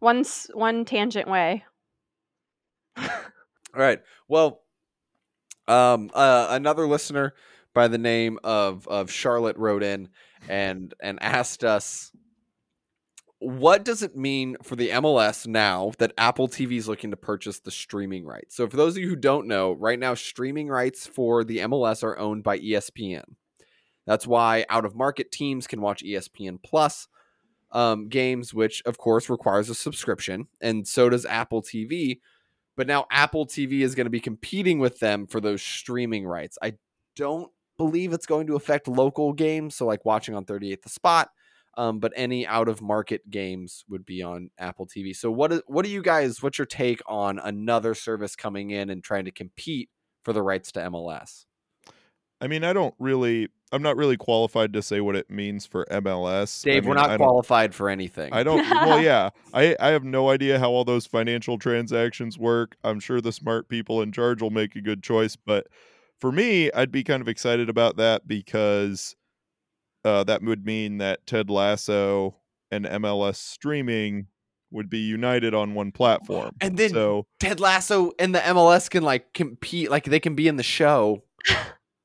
One 0.00 0.24
one 0.54 0.84
tangent 0.84 1.28
way. 1.28 1.64
All 2.96 3.06
right. 3.74 4.00
Well, 4.28 4.62
um, 5.66 6.10
uh, 6.14 6.48
another 6.50 6.86
listener 6.86 7.34
by 7.74 7.88
the 7.88 7.98
name 7.98 8.38
of 8.44 8.86
of 8.88 9.10
Charlotte 9.10 9.56
wrote 9.56 9.82
in 9.82 10.08
and 10.48 10.94
and 11.00 11.22
asked 11.22 11.64
us, 11.64 12.10
what 13.40 13.84
does 13.84 14.02
it 14.02 14.16
mean 14.16 14.56
for 14.62 14.74
the 14.74 14.90
MLS 14.90 15.46
now 15.46 15.92
that 15.98 16.12
Apple 16.18 16.48
TV 16.48 16.76
is 16.76 16.88
looking 16.88 17.10
to 17.10 17.16
purchase 17.16 17.60
the 17.60 17.70
streaming 17.70 18.24
rights? 18.24 18.56
So, 18.56 18.68
for 18.68 18.76
those 18.76 18.96
of 18.96 19.02
you 19.02 19.08
who 19.08 19.16
don't 19.16 19.46
know, 19.46 19.72
right 19.72 19.98
now 19.98 20.14
streaming 20.14 20.68
rights 20.68 21.06
for 21.06 21.44
the 21.44 21.58
MLS 21.58 22.02
are 22.02 22.18
owned 22.18 22.42
by 22.42 22.58
ESPN. 22.58 23.24
That's 24.06 24.26
why 24.26 24.64
out 24.68 24.84
of 24.84 24.96
market 24.96 25.30
teams 25.30 25.66
can 25.66 25.80
watch 25.80 26.02
ESPN 26.02 26.58
Plus 26.64 27.08
um, 27.70 28.08
games, 28.08 28.52
which 28.52 28.82
of 28.86 28.98
course 28.98 29.28
requires 29.28 29.68
a 29.68 29.74
subscription, 29.74 30.48
and 30.60 30.88
so 30.88 31.08
does 31.08 31.26
Apple 31.26 31.62
TV. 31.62 32.20
But 32.76 32.86
now 32.86 33.06
Apple 33.10 33.46
TV 33.46 33.80
is 33.80 33.94
going 33.94 34.06
to 34.06 34.10
be 34.10 34.20
competing 34.20 34.78
with 34.78 34.98
them 35.00 35.26
for 35.26 35.40
those 35.40 35.62
streaming 35.62 36.26
rights. 36.26 36.58
I 36.62 36.74
don't 37.16 37.50
believe 37.76 38.12
it's 38.12 38.26
going 38.26 38.46
to 38.48 38.56
affect 38.56 38.88
local 38.88 39.32
games, 39.32 39.76
so 39.76 39.86
like 39.86 40.04
watching 40.04 40.34
on 40.34 40.44
38th 40.44 40.82
the 40.82 40.88
spot. 40.88 41.30
Um, 41.76 42.00
but 42.00 42.12
any 42.16 42.46
out 42.46 42.68
of 42.68 42.82
market 42.82 43.30
games 43.30 43.84
would 43.88 44.04
be 44.04 44.22
on 44.22 44.50
Apple 44.58 44.86
TV. 44.86 45.14
So 45.14 45.30
what 45.30 45.52
is 45.52 45.62
what 45.66 45.84
do 45.84 45.90
you 45.90 46.02
guys? 46.02 46.42
What's 46.42 46.58
your 46.58 46.66
take 46.66 47.00
on 47.06 47.38
another 47.38 47.94
service 47.94 48.34
coming 48.34 48.70
in 48.70 48.90
and 48.90 49.02
trying 49.04 49.26
to 49.26 49.30
compete 49.30 49.88
for 50.24 50.32
the 50.32 50.42
rights 50.42 50.72
to 50.72 50.80
MLS? 50.80 51.44
I 52.40 52.46
mean, 52.46 52.62
I 52.62 52.72
don't 52.72 52.94
really, 53.00 53.48
I'm 53.72 53.82
not 53.82 53.96
really 53.96 54.16
qualified 54.16 54.72
to 54.74 54.82
say 54.82 55.00
what 55.00 55.16
it 55.16 55.28
means 55.28 55.66
for 55.66 55.84
MLS. 55.90 56.64
I 56.66 56.70
Dave, 56.72 56.86
we're 56.86 56.94
not 56.94 57.08
don't- 57.08 57.18
qualified 57.18 57.74
for 57.74 57.88
anything. 57.88 58.32
I 58.32 58.42
don't. 58.42 58.68
Well, 58.68 59.00
yeah, 59.02 59.30
I 59.52 59.76
I 59.80 59.88
have 59.88 60.04
no 60.04 60.30
idea 60.30 60.58
how 60.58 60.70
all 60.70 60.84
those 60.84 61.06
financial 61.06 61.58
transactions 61.58 62.38
work. 62.38 62.76
I'm 62.84 63.00
sure 63.00 63.20
the 63.20 63.32
smart 63.32 63.68
people 63.68 64.02
in 64.02 64.12
charge 64.12 64.40
will 64.40 64.50
make 64.50 64.76
a 64.76 64.80
good 64.80 65.02
choice, 65.02 65.36
but 65.36 65.66
for 66.18 66.32
me, 66.32 66.70
I'd 66.72 66.90
be 66.92 67.04
kind 67.04 67.20
of 67.20 67.28
excited 67.28 67.68
about 67.68 67.96
that 67.96 68.26
because 68.26 69.14
uh, 70.04 70.24
that 70.24 70.42
would 70.42 70.64
mean 70.64 70.98
that 70.98 71.26
Ted 71.26 71.50
Lasso 71.50 72.36
and 72.70 72.84
MLS 72.84 73.36
streaming 73.36 74.28
would 74.70 74.90
be 74.90 74.98
united 74.98 75.54
on 75.54 75.74
one 75.74 75.92
platform. 75.92 76.54
And 76.60 76.76
then 76.76 76.90
so 76.90 77.26
Ted 77.40 77.60
Lasso 77.60 78.12
and 78.18 78.34
the 78.34 78.40
MLS 78.40 78.90
can 78.90 79.02
like 79.02 79.32
compete, 79.32 79.90
like 79.90 80.04
they 80.04 80.20
can 80.20 80.34
be 80.34 80.48
in 80.48 80.56
the 80.56 80.62
show. 80.62 81.22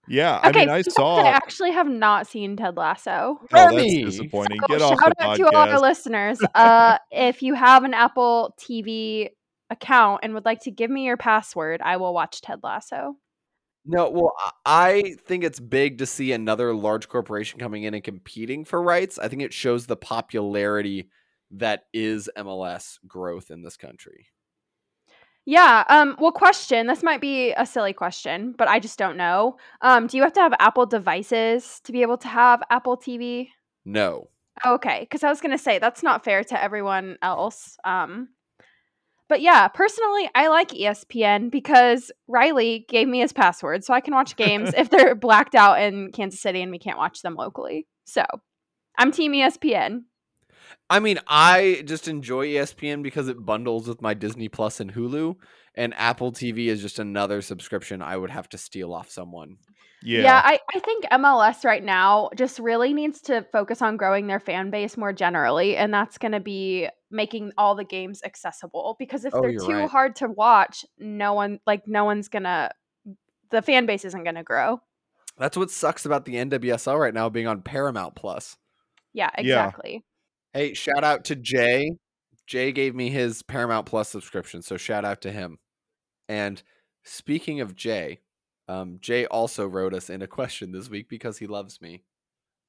yeah, 0.07 0.39
I 0.41 0.49
okay, 0.49 0.59
mean, 0.61 0.69
I 0.69 0.81
saw. 0.81 1.21
that 1.21 1.33
actually 1.33 1.71
have 1.71 1.89
not 1.89 2.27
seen 2.27 2.55
Ted 2.55 2.77
Lasso. 2.77 3.39
Oh, 3.41 3.47
that's 3.51 3.75
Remy! 3.75 4.05
disappointing. 4.05 4.59
So 4.61 4.67
Get 4.67 4.81
off 4.81 4.99
shout 4.99 5.13
the 5.17 5.25
out 5.25 5.37
to 5.37 5.45
all 5.47 5.55
our 5.55 5.79
listeners. 5.79 6.39
Uh, 6.55 6.97
if 7.11 7.41
you 7.41 7.53
have 7.53 7.83
an 7.83 7.93
Apple 7.93 8.55
TV 8.59 9.29
account 9.69 10.21
and 10.23 10.33
would 10.33 10.45
like 10.45 10.61
to 10.61 10.71
give 10.71 10.89
me 10.89 11.05
your 11.05 11.17
password, 11.17 11.81
I 11.83 11.97
will 11.97 12.13
watch 12.13 12.41
Ted 12.41 12.59
Lasso. 12.63 13.17
No, 13.85 14.09
well, 14.09 14.33
I 14.65 15.15
think 15.25 15.43
it's 15.43 15.59
big 15.59 15.97
to 15.97 16.05
see 16.05 16.31
another 16.31 16.73
large 16.73 17.09
corporation 17.09 17.59
coming 17.59 17.83
in 17.83 17.93
and 17.93 18.03
competing 18.03 18.63
for 18.63 18.81
rights. 18.81 19.19
I 19.19 19.27
think 19.27 19.41
it 19.41 19.53
shows 19.53 19.85
the 19.85 19.97
popularity 19.97 21.09
that 21.51 21.85
is 21.93 22.29
MLS 22.37 22.97
growth 23.07 23.51
in 23.51 23.61
this 23.61 23.77
country. 23.77 24.27
Yeah. 25.45 25.83
Um. 25.89 26.15
Well, 26.19 26.31
question. 26.31 26.87
This 26.87 27.03
might 27.03 27.19
be 27.19 27.51
a 27.51 27.65
silly 27.65 27.91
question, 27.91 28.55
but 28.57 28.69
I 28.69 28.79
just 28.79 28.97
don't 28.97 29.17
know. 29.17 29.57
Um. 29.81 30.07
Do 30.07 30.15
you 30.15 30.23
have 30.23 30.33
to 30.33 30.39
have 30.39 30.53
Apple 30.59 30.85
devices 30.85 31.81
to 31.83 31.91
be 31.91 32.01
able 32.01 32.17
to 32.19 32.29
have 32.29 32.63
Apple 32.69 32.95
TV? 32.97 33.49
No. 33.83 34.29
Okay, 34.65 35.01
because 35.01 35.23
I 35.23 35.29
was 35.29 35.41
gonna 35.41 35.57
say 35.57 35.79
that's 35.79 36.03
not 36.03 36.23
fair 36.23 36.43
to 36.45 36.63
everyone 36.63 37.17
else. 37.21 37.77
Um, 37.83 38.29
but 39.33 39.41
yeah, 39.41 39.67
personally, 39.67 40.29
I 40.35 40.47
like 40.49 40.69
ESPN 40.69 41.49
because 41.49 42.11
Riley 42.27 42.85
gave 42.87 43.07
me 43.07 43.21
his 43.21 43.33
password, 43.33 43.83
so 43.83 43.91
I 43.91 43.99
can 43.99 44.13
watch 44.13 44.35
games 44.35 44.71
if 44.77 44.91
they're 44.91 45.15
blacked 45.15 45.55
out 45.55 45.81
in 45.81 46.11
Kansas 46.11 46.39
City 46.39 46.61
and 46.61 46.69
we 46.69 46.77
can't 46.77 46.99
watch 46.99 47.23
them 47.23 47.33
locally. 47.33 47.87
So, 48.05 48.23
I'm 48.95 49.11
Team 49.11 49.31
ESPN. 49.31 50.01
I 50.87 50.99
mean, 50.99 51.17
I 51.27 51.81
just 51.83 52.07
enjoy 52.07 52.45
ESPN 52.49 53.01
because 53.01 53.27
it 53.27 53.43
bundles 53.43 53.87
with 53.87 54.03
my 54.03 54.13
Disney 54.13 54.49
Plus 54.49 54.79
and 54.79 54.93
Hulu, 54.93 55.37
and 55.75 55.93
Apple 55.95 56.31
TV 56.31 56.67
is 56.67 56.81
just 56.81 56.99
another 56.99 57.41
subscription 57.41 58.01
I 58.01 58.15
would 58.17 58.29
have 58.29 58.49
to 58.49 58.57
steal 58.57 58.93
off 58.93 59.09
someone. 59.09 59.57
Yeah. 60.05 60.21
Yeah, 60.23 60.41
I, 60.43 60.59
I 60.75 60.79
think 60.79 61.05
MLS 61.05 61.63
right 61.63 61.83
now 61.83 62.29
just 62.35 62.59
really 62.59 62.93
needs 62.93 63.21
to 63.21 63.45
focus 63.53 63.81
on 63.81 63.95
growing 63.95 64.27
their 64.27 64.39
fan 64.41 64.69
base 64.69 64.97
more 64.97 65.13
generally, 65.13 65.77
and 65.77 65.93
that's 65.93 66.17
going 66.17 66.33
to 66.33 66.41
be 66.41 66.89
making 67.09 67.53
all 67.57 67.73
the 67.75 67.85
games 67.85 68.21
accessible. 68.25 68.97
Because 68.99 69.23
if 69.23 69.33
Oh, 69.33 69.41
they're 69.41 69.57
too 69.57 69.71
right. 69.73 69.89
hard 69.89 70.17
to 70.17 70.27
watch, 70.27 70.83
no 70.99 71.33
one 71.33 71.59
like 71.65 71.87
no 71.87 72.03
one's 72.03 72.27
gonna 72.27 72.69
the 73.49 73.61
fan 73.61 73.85
base 73.85 74.03
isn't 74.03 74.23
gonna 74.25 74.43
grow. 74.43 74.81
That's 75.37 75.55
what 75.55 75.71
sucks 75.71 76.05
about 76.05 76.25
the 76.25 76.35
NWSL 76.35 76.99
right 76.99 77.13
now 77.13 77.29
being 77.29 77.47
on 77.47 77.61
Paramount 77.61 78.15
Plus. 78.15 78.57
Yeah, 79.13 79.29
Yeah. 79.37 79.41
exactly. 79.67 80.03
Hey, 80.53 80.73
shout 80.73 81.03
out 81.03 81.23
to 81.25 81.35
Jay. 81.35 81.91
Jay 82.45 82.71
gave 82.73 82.93
me 82.93 83.09
his 83.09 83.41
Paramount 83.41 83.85
Plus 83.85 84.09
subscription, 84.09 84.61
so 84.61 84.75
shout 84.75 85.05
out 85.05 85.21
to 85.21 85.31
him. 85.31 85.59
And 86.29 86.61
speaking 87.03 87.61
of 87.61 87.75
Jay, 87.75 88.21
um, 88.67 88.97
Jay 89.01 89.25
also 89.25 89.67
wrote 89.67 89.93
us 89.93 90.09
in 90.09 90.21
a 90.21 90.27
question 90.39 90.71
this 90.71 90.89
week 90.89 91.09
because 91.09 91.37
he 91.37 91.47
loves 91.47 91.81
me, 91.81 92.03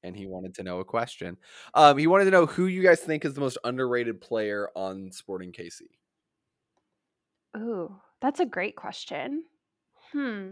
and 0.03 0.15
he 0.15 0.25
wanted 0.27 0.55
to 0.55 0.63
know 0.63 0.79
a 0.79 0.85
question. 0.85 1.37
Um, 1.73 1.97
he 1.97 2.07
wanted 2.07 2.25
to 2.25 2.31
know 2.31 2.45
who 2.45 2.67
you 2.67 2.83
guys 2.83 2.99
think 2.99 3.25
is 3.25 3.33
the 3.33 3.41
most 3.41 3.57
underrated 3.63 4.21
player 4.21 4.69
on 4.75 5.11
Sporting 5.11 5.51
KC. 5.51 5.81
Ooh, 7.57 7.95
that's 8.21 8.39
a 8.39 8.45
great 8.45 8.75
question. 8.75 9.45
Hmm. 10.11 10.51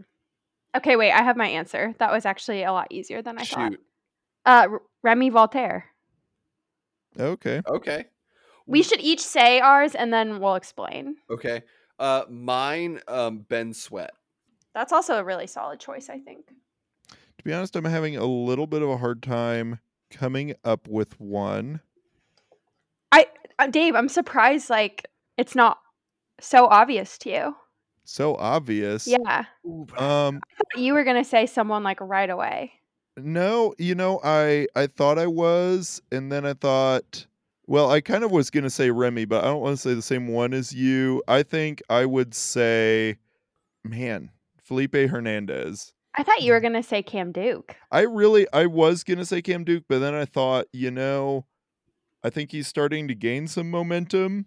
Okay, 0.75 0.95
wait, 0.95 1.11
I 1.11 1.21
have 1.21 1.37
my 1.37 1.47
answer. 1.47 1.93
That 1.99 2.11
was 2.11 2.25
actually 2.25 2.63
a 2.63 2.73
lot 2.73 2.87
easier 2.89 3.21
than 3.21 3.37
I 3.37 3.43
thought. 3.43 3.73
Uh, 4.45 4.67
R- 4.71 4.81
Remy 5.03 5.29
Voltaire. 5.29 5.85
Okay. 7.19 7.61
Okay. 7.67 8.05
We 8.65 8.81
should 8.81 9.01
each 9.01 9.19
say 9.19 9.59
ours 9.59 9.93
and 9.93 10.11
then 10.11 10.39
we'll 10.39 10.55
explain. 10.55 11.17
Okay. 11.29 11.61
Uh, 11.99 12.23
mine, 12.29 12.99
um, 13.07 13.39
Ben 13.47 13.73
Sweat. 13.73 14.11
That's 14.73 14.91
also 14.91 15.15
a 15.15 15.23
really 15.23 15.47
solid 15.47 15.79
choice, 15.79 16.09
I 16.09 16.19
think. 16.19 16.47
To 17.09 17.43
be 17.43 17.53
honest, 17.53 17.75
I'm 17.75 17.85
having 17.85 18.17
a 18.17 18.25
little 18.25 18.67
bit 18.67 18.81
of 18.81 18.89
a 18.89 18.97
hard 18.97 19.21
time 19.21 19.79
coming 20.09 20.55
up 20.63 20.87
with 20.87 21.19
one. 21.19 21.81
I, 23.11 23.27
uh, 23.59 23.67
Dave, 23.67 23.95
I'm 23.95 24.09
surprised 24.09 24.69
like 24.69 25.07
it's 25.37 25.55
not 25.55 25.79
so 26.39 26.67
obvious 26.67 27.17
to 27.19 27.29
you. 27.29 27.55
So 28.05 28.35
obvious. 28.35 29.07
Yeah. 29.07 29.45
Um 29.97 30.41
You 30.75 30.93
were 30.93 31.03
going 31.03 31.21
to 31.21 31.29
say 31.29 31.45
someone 31.45 31.83
like 31.83 32.01
right 32.01 32.29
away. 32.29 32.73
no, 33.15 33.73
you 33.77 33.95
know, 33.95 34.19
I 34.23 34.67
I 34.75 34.87
thought 34.87 35.17
I 35.19 35.27
was 35.27 36.01
and 36.11 36.31
then 36.31 36.45
I 36.45 36.53
thought 36.53 37.27
well, 37.67 37.91
I 37.91 38.01
kind 38.01 38.23
of 38.23 38.31
was 38.31 38.49
going 38.49 38.63
to 38.63 38.69
say 38.69 38.91
Remy, 38.91 39.25
but 39.25 39.43
I 39.43 39.47
don't 39.47 39.61
want 39.61 39.77
to 39.77 39.81
say 39.81 39.93
the 39.93 40.01
same 40.01 40.27
one 40.27 40.53
as 40.53 40.73
you. 40.73 41.23
I 41.27 41.43
think 41.43 41.81
I 41.89 42.05
would 42.05 42.33
say 42.33 43.17
man, 43.83 44.31
Felipe 44.61 44.95
Hernandez. 44.95 45.93
I 46.15 46.23
thought 46.23 46.41
you 46.41 46.51
were 46.51 46.59
mm. 46.59 46.63
going 46.63 46.73
to 46.73 46.83
say 46.83 47.01
Cam 47.03 47.31
Duke. 47.31 47.75
I 47.91 48.01
really 48.01 48.47
I 48.53 48.65
was 48.67 49.03
gonna 49.03 49.25
say 49.25 49.41
Cam 49.41 49.63
Duke, 49.63 49.85
but 49.87 49.99
then 49.99 50.13
I 50.13 50.25
thought, 50.25 50.67
you 50.71 50.91
know, 50.91 51.45
I 52.23 52.29
think 52.29 52.51
he's 52.51 52.67
starting 52.67 53.07
to 53.07 53.15
gain 53.15 53.47
some 53.47 53.69
momentum 53.69 54.45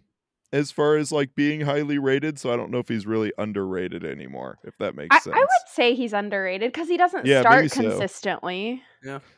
as 0.53 0.71
far 0.71 0.97
as 0.97 1.13
like 1.13 1.35
being 1.35 1.63
highly 1.63 1.99
rated. 1.99 2.39
So 2.39 2.53
I 2.53 2.57
don't 2.57 2.71
know 2.71 2.79
if 2.79 2.89
he's 2.89 3.07
really 3.07 3.33
underrated 3.39 4.05
anymore, 4.05 4.59
if 4.65 4.77
that 4.79 4.95
makes 4.95 5.15
I, 5.15 5.19
sense. 5.21 5.37
I 5.37 5.41
would 5.41 5.49
say 5.69 5.95
he's 5.95 6.13
underrated 6.13 6.73
because 6.73 6.89
he 6.89 6.97
doesn't 6.97 7.27
Yeah, 7.27 7.43
maybe 7.49 7.69
start 7.69 7.71
so. 7.73 7.83
consistently. 7.83 8.83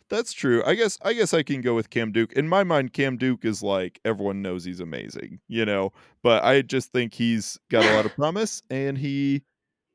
That's 0.08 0.32
true. 0.32 0.62
I 0.64 0.74
guess 0.74 0.98
I 1.02 1.12
guess 1.12 1.34
I 1.34 1.42
can 1.42 1.60
go 1.60 1.74
with 1.74 1.90
Cam 1.90 2.12
Duke. 2.12 2.32
In 2.32 2.48
my 2.48 2.64
mind, 2.64 2.92
Cam 2.94 3.16
Duke 3.18 3.44
is 3.44 3.62
like 3.62 4.00
everyone 4.04 4.40
knows 4.40 4.64
he's 4.64 4.80
amazing, 4.80 5.40
you 5.48 5.64
know. 5.66 5.92
But 6.22 6.44
I 6.44 6.62
just 6.62 6.92
think 6.92 7.12
he's 7.12 7.58
got 7.70 7.84
a 7.84 7.94
lot 7.94 8.06
of 8.06 8.14
promise 8.16 8.62
and 8.70 8.96
he, 8.96 9.42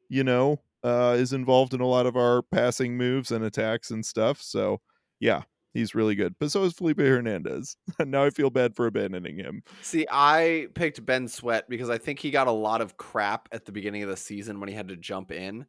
you 0.09 0.23
know, 0.23 0.59
uh, 0.83 1.15
is 1.17 1.33
involved 1.33 1.73
in 1.73 1.81
a 1.81 1.87
lot 1.87 2.05
of 2.05 2.15
our 2.15 2.41
passing 2.43 2.97
moves 2.97 3.31
and 3.31 3.43
attacks 3.43 3.89
and 3.89 4.05
stuff. 4.05 4.41
So 4.41 4.81
yeah, 5.19 5.43
he's 5.73 5.95
really 5.95 6.15
good. 6.15 6.35
But 6.39 6.51
so 6.51 6.63
is 6.63 6.73
Felipe 6.73 6.99
Hernandez. 6.99 7.75
And 7.99 8.11
now 8.11 8.23
I 8.23 8.29
feel 8.29 8.49
bad 8.49 8.75
for 8.75 8.85
abandoning 8.85 9.37
him. 9.37 9.63
See, 9.81 10.05
I 10.09 10.67
picked 10.73 11.05
Ben 11.05 11.27
Sweat 11.27 11.69
because 11.69 11.89
I 11.89 11.97
think 11.97 12.19
he 12.19 12.31
got 12.31 12.47
a 12.47 12.51
lot 12.51 12.81
of 12.81 12.97
crap 12.97 13.49
at 13.51 13.65
the 13.65 13.71
beginning 13.71 14.03
of 14.03 14.09
the 14.09 14.17
season 14.17 14.59
when 14.59 14.69
he 14.69 14.75
had 14.75 14.87
to 14.89 14.95
jump 14.95 15.31
in. 15.31 15.65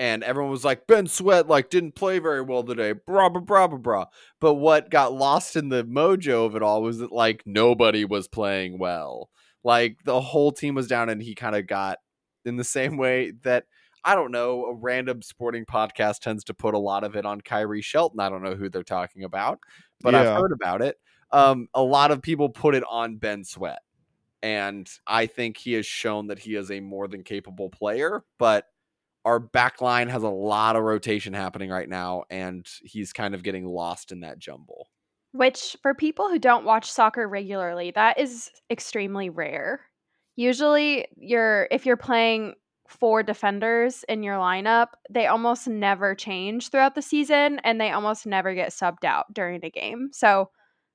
And 0.00 0.22
everyone 0.22 0.52
was 0.52 0.64
like, 0.64 0.86
Ben 0.86 1.08
Sweat 1.08 1.48
like 1.48 1.70
didn't 1.70 1.96
play 1.96 2.20
very 2.20 2.40
well 2.40 2.62
today. 2.62 2.92
Blah 2.92 3.30
blah 3.30 3.40
blah 3.40 3.66
blah 3.66 3.78
blah. 3.78 4.06
But 4.40 4.54
what 4.54 4.90
got 4.90 5.12
lost 5.12 5.56
in 5.56 5.70
the 5.70 5.84
mojo 5.84 6.46
of 6.46 6.54
it 6.54 6.62
all 6.62 6.82
was 6.82 6.98
that 6.98 7.10
like 7.10 7.42
nobody 7.44 8.04
was 8.04 8.28
playing 8.28 8.78
well. 8.78 9.28
Like 9.64 9.98
the 10.04 10.20
whole 10.20 10.52
team 10.52 10.76
was 10.76 10.86
down 10.86 11.08
and 11.08 11.20
he 11.20 11.34
kind 11.34 11.56
of 11.56 11.66
got 11.66 11.98
in 12.44 12.56
the 12.56 12.64
same 12.64 12.96
way 12.96 13.32
that 13.42 13.64
I 14.04 14.14
don't 14.14 14.32
know, 14.32 14.66
a 14.66 14.74
random 14.74 15.22
sporting 15.22 15.64
podcast 15.64 16.20
tends 16.20 16.44
to 16.44 16.54
put 16.54 16.74
a 16.74 16.78
lot 16.78 17.04
of 17.04 17.16
it 17.16 17.26
on 17.26 17.40
Khiry 17.40 17.82
Shelton. 17.82 18.20
I 18.20 18.28
don't 18.28 18.42
know 18.42 18.54
who 18.54 18.68
they're 18.68 18.82
talking 18.82 19.24
about, 19.24 19.60
but 20.00 20.14
Yeah. 20.14 20.20
I've 20.20 20.40
heard 20.40 20.52
about 20.52 20.82
it. 20.82 20.98
Um, 21.30 21.68
a 21.74 21.82
lot 21.82 22.10
of 22.10 22.22
people 22.22 22.48
put 22.48 22.74
it 22.74 22.84
on 22.88 23.16
Ben 23.16 23.44
Sweat. 23.44 23.80
And 24.42 24.88
I 25.06 25.26
think 25.26 25.56
he 25.56 25.72
has 25.72 25.84
shown 25.84 26.28
that 26.28 26.38
he 26.38 26.54
is 26.54 26.70
a 26.70 26.80
more 26.80 27.08
than 27.08 27.24
capable 27.24 27.70
player, 27.70 28.22
but 28.38 28.66
our 29.24 29.40
back 29.40 29.82
line 29.82 30.08
has 30.08 30.22
a 30.22 30.28
lot 30.28 30.76
of 30.76 30.84
rotation 30.84 31.34
happening 31.34 31.70
right 31.70 31.88
now, 31.88 32.22
and 32.30 32.66
he's 32.82 33.12
kind 33.12 33.34
of 33.34 33.42
getting 33.42 33.66
lost 33.66 34.12
in 34.12 34.20
that 34.20 34.38
jumble. 34.38 34.88
Which, 35.32 35.76
for 35.82 35.92
people 35.92 36.28
who 36.28 36.38
don't 36.38 36.64
watch 36.64 36.90
soccer 36.90 37.28
regularly, 37.28 37.90
that 37.90 38.18
is 38.18 38.48
extremely 38.70 39.28
rare. 39.28 39.80
Usually, 40.36 41.06
you're 41.16 41.68
if 41.70 41.84
you're 41.84 41.96
playing 41.96 42.54
four 42.88 43.22
defenders 43.22 44.04
in 44.08 44.22
your 44.22 44.36
lineup, 44.36 44.88
they 45.10 45.26
almost 45.26 45.68
never 45.68 46.14
change 46.14 46.70
throughout 46.70 46.94
the 46.94 47.02
season, 47.02 47.60
and 47.62 47.80
they 47.80 47.90
almost 47.90 48.26
never 48.26 48.54
get 48.54 48.70
subbed 48.70 49.04
out 49.04 49.32
during 49.32 49.64
a 49.64 49.70
game. 49.70 50.08
So, 50.12 50.50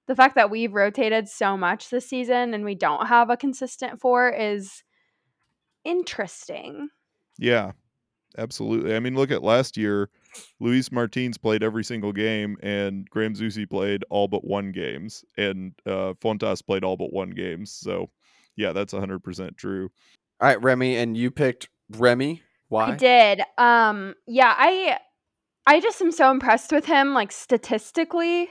the 0.08 0.16
fact 0.16 0.36
that 0.36 0.50
we've 0.50 0.74
rotated 0.74 1.30
so 1.30 1.56
much 1.56 1.90
this 1.90 2.10
season 2.10 2.54
and 2.54 2.66
we 2.66 2.76
don't 2.76 3.08
have 3.08 3.30
a 3.30 3.38
consistent 3.38 4.02
four 4.02 4.30
is 4.30 4.84
interesting. 5.86 6.90
Yeah, 7.38 7.72
absolutely. 8.38 8.96
I 8.96 9.00
mean, 9.00 9.16
look 9.16 9.32
at 9.32 9.44
last 9.44 9.78
year. 9.78 10.10
Luis 10.60 10.92
Martins 10.92 11.38
played 11.38 11.64
every 11.64 11.84
single 11.84 12.12
game, 12.12 12.58
and 12.64 13.08
Graham 13.10 13.36
Zusi 13.36 13.70
played 13.70 14.04
all 14.10 14.28
but 14.28 14.44
one 14.44 14.72
games, 14.72 15.24
and 15.38 15.74
uh, 15.86 16.14
Fontas 16.22 16.66
played 16.66 16.84
all 16.84 16.98
but 16.98 17.14
one 17.14 17.30
games. 17.30 17.72
So, 17.72 18.10
yeah, 18.56 18.74
that's 18.74 18.94
100% 18.94 19.56
true. 19.58 19.90
All 20.42 20.48
right, 20.48 20.62
Remy, 20.62 20.98
and 20.98 21.16
you 21.16 21.32
picked 21.32 21.70
Remy. 22.00 22.42
Why? 22.70 22.92
I 22.92 22.96
did. 22.96 23.42
Um 23.58 24.16
yeah, 24.28 24.54
I 24.58 25.00
I 25.66 25.80
just 25.80 26.02
am 26.02 26.12
so 26.12 26.32
impressed 26.32 26.72
with 26.72 26.86
him 26.86 27.14
like 27.14 27.32
statistically. 27.32 28.50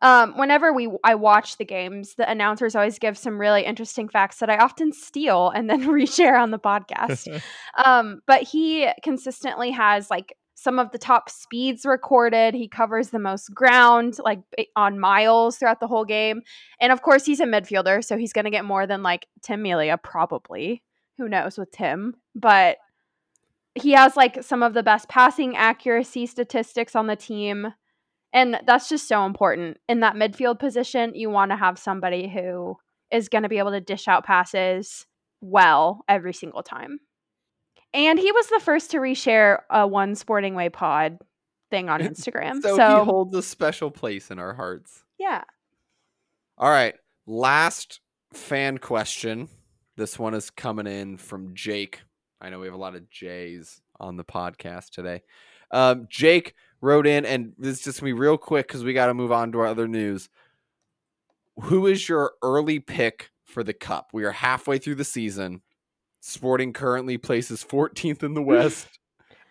Um 0.00 0.38
whenever 0.38 0.72
we 0.72 0.90
I 1.04 1.14
watch 1.14 1.56
the 1.56 1.64
games, 1.64 2.14
the 2.16 2.30
announcers 2.30 2.74
always 2.74 2.98
give 2.98 3.18
some 3.18 3.38
really 3.38 3.64
interesting 3.64 4.08
facts 4.08 4.38
that 4.38 4.50
I 4.50 4.58
often 4.58 4.92
steal 4.92 5.50
and 5.50 5.68
then 5.68 5.82
reshare 5.88 6.40
on 6.40 6.50
the 6.50 6.58
podcast. 6.58 7.42
um 7.84 8.20
but 8.26 8.42
he 8.42 8.88
consistently 9.02 9.70
has 9.72 10.10
like 10.10 10.34
some 10.58 10.80
of 10.80 10.90
the 10.90 10.98
top 10.98 11.30
speeds 11.30 11.86
recorded. 11.86 12.52
He 12.52 12.66
covers 12.66 13.10
the 13.10 13.20
most 13.20 13.54
ground, 13.54 14.16
like 14.18 14.40
on 14.74 14.98
miles 14.98 15.56
throughout 15.56 15.78
the 15.78 15.86
whole 15.86 16.04
game. 16.04 16.42
And 16.80 16.90
of 16.90 17.00
course, 17.00 17.24
he's 17.24 17.38
a 17.38 17.44
midfielder, 17.44 18.02
so 18.04 18.16
he's 18.16 18.32
going 18.32 18.44
to 18.44 18.50
get 18.50 18.64
more 18.64 18.84
than 18.84 19.04
like 19.04 19.28
Tim 19.40 19.62
Melia, 19.62 19.96
probably. 19.98 20.82
Who 21.18 21.28
knows 21.28 21.58
with 21.58 21.70
Tim? 21.70 22.14
But 22.34 22.78
he 23.74 23.92
has 23.92 24.16
like 24.16 24.42
some 24.42 24.62
of 24.62 24.74
the 24.74 24.82
best 24.82 25.08
passing 25.08 25.56
accuracy 25.56 26.26
statistics 26.26 26.96
on 26.96 27.06
the 27.06 27.16
team. 27.16 27.72
And 28.32 28.60
that's 28.66 28.88
just 28.88 29.08
so 29.08 29.24
important. 29.24 29.78
In 29.88 30.00
that 30.00 30.14
midfield 30.14 30.58
position, 30.58 31.12
you 31.14 31.30
want 31.30 31.50
to 31.50 31.56
have 31.56 31.78
somebody 31.78 32.28
who 32.28 32.76
is 33.10 33.28
going 33.28 33.42
to 33.42 33.48
be 33.48 33.58
able 33.58 33.70
to 33.70 33.80
dish 33.80 34.06
out 34.06 34.24
passes 34.24 35.06
well 35.40 36.04
every 36.08 36.32
single 36.34 36.62
time. 36.62 37.00
And 37.94 38.18
he 38.18 38.30
was 38.32 38.48
the 38.48 38.60
first 38.60 38.90
to 38.90 38.98
reshare 38.98 39.60
a 39.70 39.86
One 39.86 40.14
Sporting 40.14 40.54
Way 40.54 40.68
pod 40.68 41.18
thing 41.70 41.88
on 41.88 42.00
Instagram. 42.02 42.60
so, 42.62 42.76
so 42.76 42.98
he 42.98 43.04
holds 43.04 43.34
a 43.34 43.42
special 43.42 43.90
place 43.90 44.30
in 44.30 44.38
our 44.38 44.54
hearts. 44.54 45.04
yeah. 45.18 45.44
All 46.58 46.70
right. 46.70 46.94
Last 47.26 48.00
fan 48.32 48.78
question. 48.78 49.48
This 49.98 50.16
one 50.16 50.32
is 50.32 50.48
coming 50.48 50.86
in 50.86 51.16
from 51.16 51.56
Jake. 51.56 52.02
I 52.40 52.50
know 52.50 52.60
we 52.60 52.66
have 52.66 52.74
a 52.74 52.78
lot 52.78 52.94
of 52.94 53.10
J's 53.10 53.80
on 53.98 54.16
the 54.16 54.22
podcast 54.22 54.90
today. 54.90 55.22
Um, 55.72 56.06
Jake 56.08 56.54
wrote 56.80 57.04
in, 57.04 57.26
and 57.26 57.52
this 57.58 57.78
is 57.78 57.84
just 57.84 58.04
be 58.04 58.12
real 58.12 58.38
quick 58.38 58.68
because 58.68 58.84
we 58.84 58.92
got 58.92 59.06
to 59.06 59.14
move 59.14 59.32
on 59.32 59.50
to 59.50 59.58
our 59.58 59.66
other 59.66 59.88
news. 59.88 60.28
Who 61.62 61.88
is 61.88 62.08
your 62.08 62.34
early 62.44 62.78
pick 62.78 63.30
for 63.44 63.64
the 63.64 63.72
cup? 63.72 64.10
We 64.12 64.22
are 64.22 64.30
halfway 64.30 64.78
through 64.78 64.94
the 64.94 65.04
season. 65.04 65.62
Sporting 66.20 66.72
currently 66.72 67.18
places 67.18 67.64
14th 67.68 68.22
in 68.22 68.34
the 68.34 68.42
West 68.44 68.86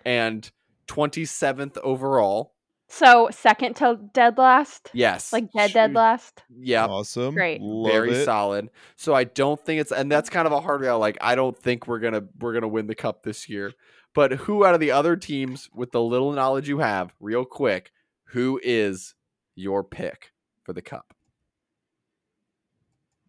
and 0.06 0.50
27th 0.88 1.78
overall. 1.80 2.54
So 2.90 3.30
second 3.32 3.76
to 3.78 4.00
dead 4.14 4.38
last? 4.38 4.90
Yes. 4.94 5.34
Like 5.34 5.52
dead 5.52 5.74
dead 5.74 5.94
last? 5.94 6.44
Yeah. 6.50 6.86
Awesome. 6.86 7.34
Great. 7.34 7.62
Love 7.62 7.92
very 7.92 8.12
it. 8.12 8.26
solid. 8.26 8.70
So 8.96 9.14
I 9.14 9.26
don't 9.26 9.60
think 9.60 9.82
it's 9.82 9.92
and 9.92 10.12
that's 10.12 10.30
kind 10.30 10.48
of 10.48 10.54
a 10.54 10.62
hard 10.62 10.82
real. 10.82 10.98
Like 10.98 11.18
I 11.20 11.36
don't 11.36 11.58
think 11.58 11.88
we're 11.88 12.00
gonna 12.00 12.24
we're 12.40 12.54
gonna 12.54 12.68
win 12.68 12.88
the 12.88 12.96
cup 12.96 13.24
this 13.24 13.50
year. 13.50 13.74
But 14.14 14.32
who 14.32 14.66
out 14.66 14.74
of 14.74 14.80
the 14.80 14.92
other 14.92 15.16
teams, 15.16 15.70
with 15.76 15.92
the 15.92 16.02
little 16.02 16.32
knowledge 16.32 16.68
you 16.68 16.80
have, 16.80 17.14
real 17.20 17.46
quick, 17.46 17.92
who 18.30 18.60
is 18.64 19.14
your 19.56 19.84
pick 19.84 20.32
for 20.64 20.74
the 20.74 20.82
cup? 20.82 21.14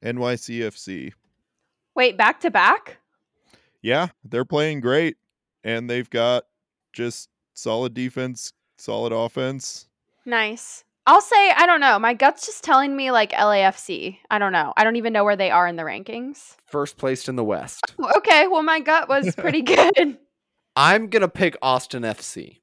NYCFC. 0.03 1.13
Wait, 1.95 2.17
back 2.17 2.41
to 2.41 2.51
back? 2.51 2.99
Yeah, 3.83 4.09
they're 4.25 4.45
playing 4.45 4.81
great, 4.81 5.17
and 5.63 5.91
they've 5.91 6.09
got 6.09 6.45
just 6.93 7.29
solid 7.55 7.93
defense, 7.93 8.53
solid 8.79 9.13
offense. 9.13 9.87
Nice. 10.25 10.85
I'll 11.07 11.21
say 11.23 11.51
I 11.53 11.65
don't 11.67 11.81
know. 11.81 11.99
My 11.99 12.13
gut's 12.15 12.45
just 12.47 12.63
telling 12.65 12.95
me 12.95 13.11
like 13.11 13.33
LAFC. 13.33 14.19
I 14.31 14.39
don't 14.39 14.53
know. 14.53 14.73
I 14.77 14.85
don't 14.85 14.97
even 14.97 15.13
know 15.13 15.25
where 15.25 15.37
they 15.37 15.51
are 15.51 15.67
in 15.67 15.77
the 15.77 15.83
rankings. 15.83 16.57
First 16.67 16.97
placed 16.99 17.29
in 17.29 17.37
the 17.37 17.45
West. 17.45 17.95
Oh, 17.99 18.13
okay, 18.19 18.47
well 18.47 18.63
my 18.63 18.81
gut 18.81 19.09
was 19.09 19.35
pretty 19.39 19.63
good. 19.63 20.19
I'm 20.77 21.09
gonna 21.09 21.29
pick 21.29 21.57
Austin 21.63 22.03
FC. 22.03 22.61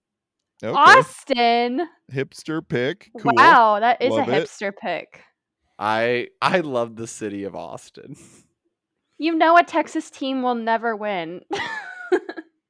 Okay. 0.63 0.73
Austin. 0.73 1.87
Hipster 2.11 2.65
pick. 2.67 3.11
Cool. 3.19 3.33
Wow, 3.35 3.79
that 3.79 4.01
is 4.01 4.11
Love 4.11 4.29
a 4.29 4.37
it. 4.37 4.43
hipster 4.47 4.71
pick. 4.75 5.21
I 5.79 6.27
I 6.41 6.59
love 6.59 6.95
the 6.95 7.07
city 7.07 7.43
of 7.43 7.55
Austin. 7.55 8.15
You 9.17 9.33
know 9.35 9.57
a 9.57 9.63
Texas 9.63 10.09
team 10.09 10.43
will 10.43 10.55
never 10.55 10.95
win. 10.95 11.41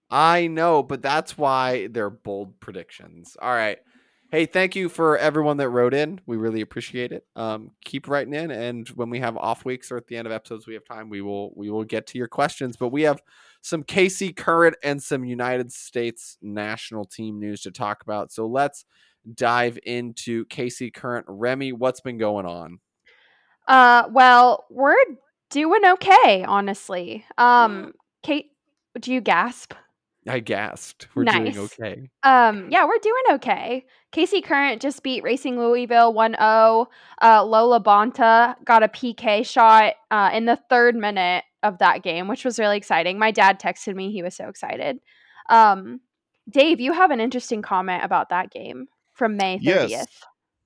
I 0.10 0.48
know, 0.48 0.84
but 0.84 1.02
that's 1.02 1.38
why 1.38 1.88
they're 1.88 2.10
bold 2.10 2.60
predictions. 2.60 3.36
All 3.42 3.52
right. 3.52 3.80
Hey, 4.32 4.46
thank 4.46 4.76
you 4.76 4.90
for 4.90 5.18
everyone 5.18 5.58
that 5.58 5.70
wrote 5.70 5.94
in. 5.94 6.20
We 6.26 6.36
really 6.36 6.62
appreciate 6.62 7.12
it. 7.12 7.26
Um, 7.36 7.72
keep 7.84 8.08
writing 8.08 8.34
in, 8.34 8.52
and 8.52 8.88
when 8.90 9.10
we 9.10 9.20
have 9.20 9.38
off 9.38 9.64
weeks 9.64 9.92
or 9.92 9.98
at 9.98 10.08
the 10.08 10.18
end 10.18 10.26
of 10.26 10.34
episodes, 10.34 10.68
we 10.68 10.74
have 10.74 10.84
time. 10.84 11.10
We 11.10 11.22
will 11.22 11.54
we 11.56 11.70
will 11.70 11.84
get 11.84 12.08
to 12.08 12.18
your 12.18 12.28
questions. 12.28 12.76
But 12.76 12.90
we 12.90 13.04
have 13.04 13.22
some 13.62 13.84
KC 13.84 14.36
current 14.36 14.76
and 14.84 15.02
some 15.02 15.24
United 15.24 15.72
States 15.72 16.38
national 16.42 17.06
team 17.06 17.40
news 17.40 17.62
to 17.62 17.72
talk 17.72 18.02
about. 18.02 18.32
So 18.32 18.46
let's 18.46 18.86
dive 19.34 19.80
into 19.84 20.46
KC 20.46 20.94
current. 20.94 21.26
Remy, 21.28 21.74
what's 21.74 22.02
been 22.02 22.18
going 22.18 22.46
on? 22.46 22.80
uh 23.68 24.04
well, 24.12 24.66
we're 24.70 24.96
doing 25.50 25.86
okay, 25.86 26.44
honestly. 26.44 27.26
Um 27.38 27.94
Kate, 28.22 28.52
do 29.00 29.14
you 29.14 29.22
gasp? 29.22 29.74
I 30.28 30.40
gasped. 30.40 31.08
We're 31.14 31.26
doing 31.26 31.58
okay. 31.58 32.10
Um, 32.24 32.70
yeah, 32.72 32.86
we're 32.86 32.98
doing 32.98 33.24
okay. 33.34 33.86
KC 34.12 34.44
Current 34.44 34.82
just 34.82 35.04
beat 35.04 35.24
Racing 35.24 35.60
Louisville 35.60 36.14
1 36.14 36.32
0. 36.32 36.88
Uh, 37.22 37.46
Lo 37.46 37.80
LaBonta 37.80 38.56
got 38.64 38.82
a 38.82 38.88
PK 38.88 39.46
shot 39.46 39.94
uh, 40.10 40.32
in 40.34 40.46
the 40.46 40.58
third 40.70 40.96
minute 40.96 41.44
of 41.62 41.78
that 41.80 42.02
game, 42.02 42.28
which 42.28 42.44
was 42.44 42.58
really 42.58 42.78
exciting. 42.78 43.20
My 43.20 43.32
dad 43.32 43.60
texted 43.60 43.96
me, 43.96 44.12
he 44.12 44.24
was 44.24 44.36
so 44.36 44.48
excited. 44.48 45.00
Um, 45.50 46.00
Dave, 46.50 46.80
you 46.80 46.94
have 46.94 47.12
an 47.12 47.20
interesting 47.20 47.62
comment 47.62 48.04
about 48.04 48.30
that 48.30 48.52
game 48.52 48.88
from 49.14 49.38
May 49.38 49.58
30th. 49.58 49.90
Yes. 49.90 50.08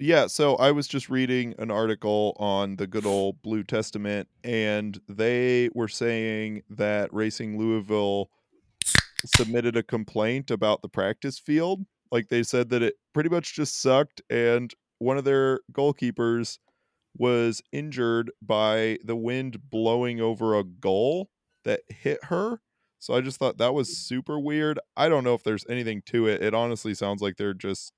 Yeah, 0.02 0.28
so 0.28 0.56
I 0.56 0.72
was 0.72 0.88
just 0.88 1.10
reading 1.10 1.56
an 1.58 1.69
article 1.69 2.34
on 2.39 2.78
the 2.78 2.88
good 2.88 3.06
old 3.06 3.41
Blue 3.41 3.63
Testament, 3.63 4.30
and 4.45 4.98
they 5.10 5.69
were 5.74 5.89
saying 5.89 6.63
that 6.69 7.13
Racing 7.13 7.58
Louisville 7.58 8.30
submitted 9.25 9.75
a 9.75 9.84
complaint 9.84 10.51
about 10.51 10.82
the 10.82 10.89
practice 10.89 11.39
field. 11.39 11.86
Like 12.12 12.29
they 12.29 12.43
said 12.43 12.69
that 12.69 12.82
it 12.82 12.95
pretty 13.13 13.29
much 13.29 13.55
just 13.55 13.82
sucked, 13.82 14.21
and 14.29 14.73
one 14.97 15.17
of 15.17 15.23
their 15.23 15.62
goalkeepers 15.71 16.58
was 17.17 17.62
injured 17.71 18.32
by 18.41 18.97
the 19.03 19.15
wind 19.15 19.69
blowing 19.69 20.19
over 20.21 20.58
a 20.58 20.63
goal 20.63 21.29
that 21.65 21.82
hit 21.88 22.23
her. 22.25 22.62
So 22.99 23.13
I 23.13 23.21
just 23.21 23.38
thought 23.38 23.58
that 23.58 23.73
was 23.73 23.97
super 23.97 24.39
weird. 24.39 24.79
I 24.97 25.10
don't 25.10 25.23
know 25.23 25.34
if 25.34 25.43
there's 25.43 25.65
anything 25.69 26.01
to 26.08 26.27
it. 26.27 26.41
It 26.41 26.53
honestly 26.53 26.93
sounds 26.93 27.21
like 27.21 27.38
they're 27.38 27.53
just 27.53 27.93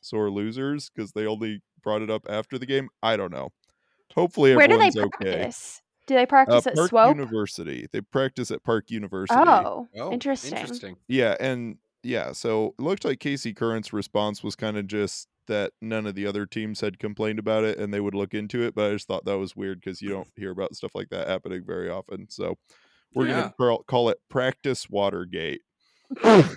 sore 0.00 0.30
losers 0.30 0.90
because 0.90 1.12
they 1.12 1.26
only 1.26 1.62
brought 1.82 2.02
it 2.02 2.10
up 2.10 2.26
after 2.28 2.58
the 2.58 2.66
game. 2.66 2.88
I 3.02 3.16
don't 3.16 3.32
know. 3.32 3.50
Hopefully 4.14 4.54
Where 4.54 4.64
everyone's 4.64 4.96
okay. 4.96 5.50
Practice? 6.06 6.06
Do 6.06 6.14
they 6.14 6.22
Uh, 6.22 6.26
practice 6.26 6.66
at 6.66 6.74
Park 6.76 6.88
Swope? 6.90 7.08
University. 7.16 7.86
They 7.92 8.00
practice 8.00 8.50
at 8.50 8.62
Park 8.64 8.90
University. 8.90 9.40
Oh, 9.44 9.88
Oh, 9.98 10.12
interesting. 10.12 10.52
Interesting. 10.52 10.96
Yeah, 11.08 11.36
and 11.40 11.78
yeah, 12.02 12.32
so 12.32 12.74
it 12.78 12.82
looked 12.82 13.04
like 13.04 13.18
KC 13.20 13.54
Current's 13.56 13.92
response 13.92 14.42
was 14.42 14.56
kind 14.56 14.76
of 14.76 14.86
just 14.86 15.28
that 15.48 15.72
none 15.80 16.06
of 16.06 16.14
the 16.14 16.26
other 16.26 16.46
teams 16.46 16.80
had 16.80 16.98
complained 16.98 17.38
about 17.38 17.64
it 17.64 17.78
and 17.78 17.92
they 17.92 18.00
would 18.00 18.14
look 18.14 18.32
into 18.34 18.62
it, 18.62 18.74
but 18.74 18.90
I 18.90 18.94
just 18.94 19.06
thought 19.08 19.24
that 19.24 19.38
was 19.38 19.56
weird 19.56 19.80
because 19.80 20.00
you 20.00 20.08
don't 20.10 20.28
hear 20.36 20.50
about 20.52 20.74
stuff 20.76 20.92
like 20.94 21.08
that 21.10 21.28
happening 21.28 21.62
very 21.66 21.90
often. 21.90 22.26
So 22.30 22.56
we're 23.14 23.26
Yeah. 23.26 23.40
gonna 23.40 23.54
call, 23.58 23.82
call 23.84 24.08
it 24.08 24.18
practice 24.30 24.88
Watergate. 24.88 25.62
oh 26.24 26.48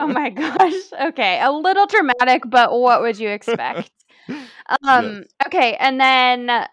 my 0.00 0.30
gosh. 0.30 0.72
Okay, 1.08 1.40
a 1.40 1.50
little 1.50 1.86
dramatic, 1.86 2.42
but 2.46 2.72
what 2.72 3.00
would 3.02 3.18
you 3.18 3.28
expect? 3.38 3.90
Um, 4.28 5.04
Yes. 5.22 5.24
okay, 5.46 5.76
and 5.76 6.00
then 6.00 6.66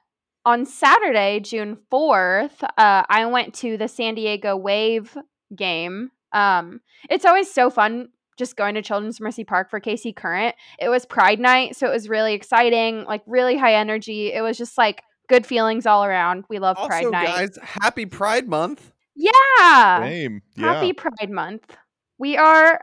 on 0.45 0.65
Saturday, 0.65 1.39
June 1.39 1.77
4th, 1.91 2.63
uh, 2.63 3.04
I 3.10 3.25
went 3.27 3.54
to 3.56 3.77
the 3.77 3.88
San 3.88 4.15
Diego 4.15 4.56
Wave 4.56 5.17
game. 5.56 6.12
Um, 6.34 6.82
it's 7.10 7.25
always 7.25 7.51
so 7.51 7.69
fun 7.69 8.10
just 8.38 8.56
going 8.56 8.75
to 8.75 8.82
Children's 8.82 9.19
Mercy 9.21 9.43
Park 9.43 9.69
for 9.69 9.80
KC 9.80 10.15
Current. 10.15 10.56
It 10.80 10.89
was 10.89 11.06
Pride 11.06 11.39
Night, 11.39 11.75
so 11.75 11.88
it 11.88 11.93
was 11.93 12.10
really 12.10 12.34
exciting, 12.34 13.04
like 13.04 13.21
really 13.27 13.58
high 13.58 13.75
energy. 13.75 14.32
It 14.34 14.41
was 14.41 14.58
just 14.58 14.77
like 14.77 15.04
good 15.30 15.45
feelings 15.45 15.86
all 15.86 16.04
around. 16.04 16.45
We 16.49 16.60
love 16.60 16.77
Pride 16.77 17.12
Night. 17.12 17.27
guys, 17.27 17.58
happy 17.62 18.06
Pride 18.06 18.47
Month. 18.47 18.93
yeah. 19.15 20.01
Same. 20.01 20.41
Yeah. 20.56 20.73
Happy 20.73 20.93
Pride 20.93 21.30
Month. 21.30 21.75
We 22.17 22.38
are 22.38 22.82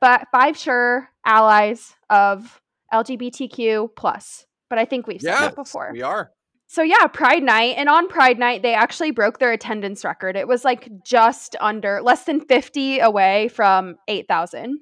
but 0.00 0.26
five 0.32 0.56
sure 0.56 1.08
allies 1.24 1.94
of 2.10 2.60
LGBTQ 2.92 3.90
plus. 3.96 4.46
But 4.68 4.78
I 4.78 4.84
think 4.84 5.06
we've 5.06 5.20
said 5.20 5.28
Yes, 5.28 5.40
that 5.40 5.54
before. 5.54 5.90
We 5.92 6.02
are. 6.02 6.30
So 6.72 6.82
yeah, 6.82 7.06
Pride 7.06 7.42
Night, 7.42 7.74
and 7.76 7.90
on 7.90 8.08
Pride 8.08 8.38
Night 8.38 8.62
they 8.62 8.72
actually 8.72 9.10
broke 9.10 9.38
their 9.38 9.52
attendance 9.52 10.06
record. 10.06 10.36
It 10.36 10.48
was 10.48 10.64
like 10.64 10.88
just 11.04 11.54
under 11.60 12.00
less 12.00 12.24
than 12.24 12.40
50 12.40 13.00
away 13.00 13.48
from 13.48 13.96
8,000 14.08 14.80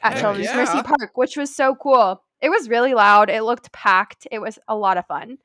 at 0.00 0.14
Heck 0.14 0.22
Children's 0.22 0.46
yeah. 0.46 0.56
Mercy 0.56 0.82
Park, 0.82 1.10
which 1.12 1.36
was 1.36 1.54
so 1.54 1.74
cool. 1.74 2.22
It 2.40 2.48
was 2.48 2.70
really 2.70 2.94
loud. 2.94 3.28
It 3.28 3.42
looked 3.42 3.70
packed. 3.70 4.26
It 4.32 4.38
was 4.38 4.58
a 4.66 4.74
lot 4.74 4.96
of 4.96 5.04
fun. 5.04 5.36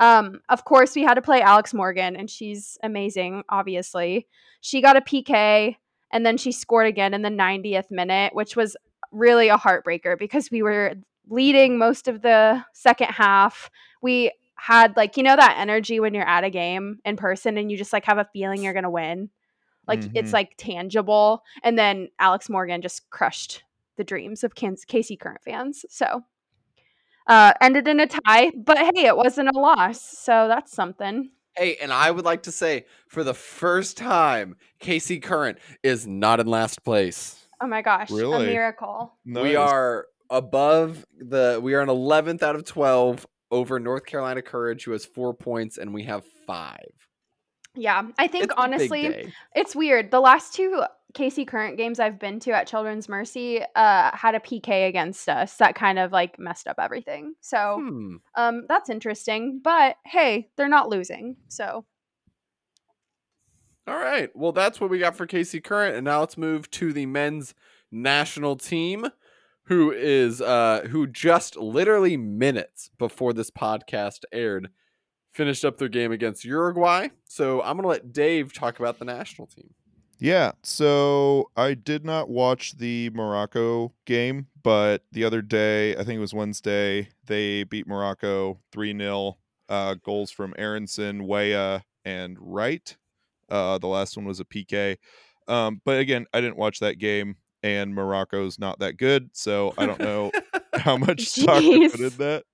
Um, 0.00 0.40
of 0.48 0.64
course, 0.64 0.96
we 0.96 1.04
had 1.04 1.14
to 1.14 1.22
play 1.22 1.40
Alex 1.40 1.72
Morgan, 1.72 2.16
and 2.16 2.28
she's 2.28 2.76
amazing, 2.82 3.44
obviously. 3.48 4.26
She 4.60 4.82
got 4.82 4.96
a 4.96 5.00
PK, 5.00 5.76
and 6.12 6.26
then 6.26 6.36
she 6.36 6.50
scored 6.50 6.88
again 6.88 7.14
in 7.14 7.22
the 7.22 7.28
90th 7.28 7.92
minute, 7.92 8.34
which 8.34 8.56
was 8.56 8.76
really 9.12 9.50
a 9.50 9.56
heartbreaker 9.56 10.18
because 10.18 10.50
we 10.50 10.62
were 10.62 10.94
leading 11.28 11.78
most 11.78 12.08
of 12.08 12.22
the 12.22 12.64
second 12.72 13.10
half. 13.10 13.70
We 14.02 14.32
had 14.58 14.96
like 14.96 15.16
you 15.16 15.22
know 15.22 15.36
that 15.36 15.56
energy 15.58 16.00
when 16.00 16.12
you're 16.14 16.28
at 16.28 16.44
a 16.44 16.50
game 16.50 16.98
in 17.04 17.16
person 17.16 17.56
and 17.56 17.70
you 17.70 17.78
just 17.78 17.92
like 17.92 18.04
have 18.04 18.18
a 18.18 18.28
feeling 18.32 18.62
you're 18.62 18.74
gonna 18.74 18.90
win 18.90 19.30
like 19.86 20.00
it's 20.14 20.30
Mhm. 20.30 20.34
like 20.34 20.54
tangible 20.58 21.42
and 21.62 21.78
then 21.78 22.08
alex 22.18 22.48
morgan 22.50 22.82
just 22.82 23.08
crushed 23.10 23.62
the 23.96 24.04
dreams 24.04 24.42
of 24.44 24.54
Kansas 24.54 24.84
KC 24.86 25.18
Current 25.20 25.42
fans. 25.44 25.84
So 25.90 26.24
uh, 27.26 27.52
ended 27.60 27.86
in 27.86 28.00
a 28.00 28.06
tie, 28.06 28.50
but 28.56 28.78
hey, 28.78 29.04
it 29.06 29.16
wasn't 29.16 29.50
a 29.54 29.58
loss, 29.58 30.00
so 30.00 30.48
that's 30.48 30.72
something. 30.72 31.30
Hey, 31.56 31.76
and 31.82 31.92
I 31.92 32.10
would 32.10 32.24
like 32.24 32.44
to 32.44 32.52
say 32.52 32.86
for 33.08 33.22
the 33.24 33.34
first 33.34 33.98
time, 33.98 34.56
KC 34.80 35.20
Current 35.20 35.58
is 35.82 36.06
not 36.06 36.40
in 36.40 36.46
last 36.46 36.82
place. 36.84 37.46
Oh 37.60 37.66
my 37.66 37.82
gosh, 37.82 38.08
a 38.08 38.14
Really? 38.14 38.46
miracle! 38.46 39.12
We 39.26 39.56
are 39.56 40.06
above 40.30 41.04
the 41.18 41.58
we 41.62 41.74
are 41.74 41.80
an 41.80 41.88
11th 41.88 42.42
out 42.42 42.54
of 42.54 42.64
12 42.64 43.26
over 43.50 43.78
North 43.80 44.04
Carolina 44.06 44.42
Courage 44.42 44.84
who 44.84 44.92
has 44.92 45.04
4 45.04 45.34
points 45.34 45.78
and 45.78 45.92
we 45.94 46.04
have 46.04 46.24
5. 46.46 46.78
Yeah, 47.74 48.08
I 48.18 48.26
think 48.26 48.44
It's 48.44 48.54
honestly, 48.56 49.32
it's 49.54 49.76
weird. 49.76 50.10
The 50.10 50.20
last 50.20 50.52
two 50.54 50.82
KC 51.14 51.46
Current 51.46 51.76
games 51.76 52.00
I've 52.00 52.18
been 52.18 52.40
to 52.40 52.50
at 52.50 52.66
Children's 52.66 53.08
Mercy 53.08 53.62
uh, 53.76 54.10
had 54.16 54.34
a 54.34 54.40
PK 54.40 54.88
against 54.88 55.28
us 55.28 55.56
that 55.56 55.74
kind 55.74 55.98
of 55.98 56.10
like 56.12 56.38
messed 56.38 56.66
up 56.66 56.76
everything. 56.80 57.34
So 57.40 57.76
Hmm. 57.80 58.16
um, 58.34 58.64
that's 58.68 58.90
interesting. 58.90 59.60
But 59.62 59.96
hey, 60.04 60.50
they're 60.56 60.68
not 60.68 60.88
losing, 60.88 61.36
so 61.48 61.84
All 63.86 63.96
right. 63.96 64.30
Well, 64.36 64.52
that's 64.52 64.80
what 64.80 64.90
we 64.90 64.98
got 64.98 65.16
for 65.16 65.26
KC 65.26 65.62
Current, 65.64 65.96
and 65.96 66.04
now 66.04 66.20
let's 66.20 66.36
move 66.36 66.70
to 66.72 66.92
the 66.92 67.06
men's 67.06 67.54
national 67.90 68.56
team, 68.56 69.06
who 69.68 69.92
is 69.92 70.40
uh 70.40 70.86
who 70.90 71.06
just 71.06 71.56
literally 71.56 72.16
minutes 72.16 72.90
before 72.98 73.32
this 73.32 73.50
podcast 73.50 74.24
aired, 74.32 74.70
finished 75.32 75.64
up 75.64 75.78
their 75.78 75.88
game 75.88 76.10
against 76.10 76.44
Uruguay. 76.44 77.08
So 77.24 77.62
I'm 77.62 77.76
gonna 77.76 77.88
let 77.88 78.12
Dave 78.12 78.52
talk 78.52 78.78
about 78.78 78.98
the 78.98 79.04
national 79.04 79.46
team. 79.46 79.74
Yeah, 80.20 80.52
so 80.64 81.50
I 81.56 81.74
did 81.74 82.04
not 82.04 82.28
watch 82.28 82.76
the 82.76 83.10
Morocco 83.10 83.92
game, 84.04 84.48
but 84.64 85.04
the 85.12 85.22
other 85.22 85.42
day, 85.42 85.92
I 85.92 85.98
think 86.02 86.16
it 86.16 86.20
was 86.20 86.34
Wednesday, 86.34 87.10
they 87.26 87.62
beat 87.62 87.86
Morocco 87.86 88.58
3 88.72 88.98
0. 88.98 89.38
Uh, 89.68 89.94
goals 90.02 90.30
from 90.30 90.54
Aronson, 90.58 91.26
Weah, 91.26 91.84
and 92.04 92.36
Wright. 92.40 92.96
Uh, 93.50 93.78
the 93.78 93.86
last 93.86 94.16
one 94.16 94.24
was 94.24 94.40
a 94.40 94.44
PK. 94.44 94.96
Um, 95.46 95.80
but 95.84 96.00
again, 96.00 96.26
I 96.32 96.40
didn't 96.40 96.56
watch 96.56 96.80
that 96.80 96.98
game, 96.98 97.36
and 97.62 97.94
Morocco's 97.94 98.58
not 98.58 98.78
that 98.80 98.96
good, 98.96 99.30
so 99.32 99.74
I 99.78 99.86
don't 99.86 100.00
know 100.00 100.30
how 100.74 100.96
much 100.96 101.26
stock 101.26 101.62
to 101.62 101.90
put 101.90 102.00
in 102.00 102.16
that. 102.18 102.44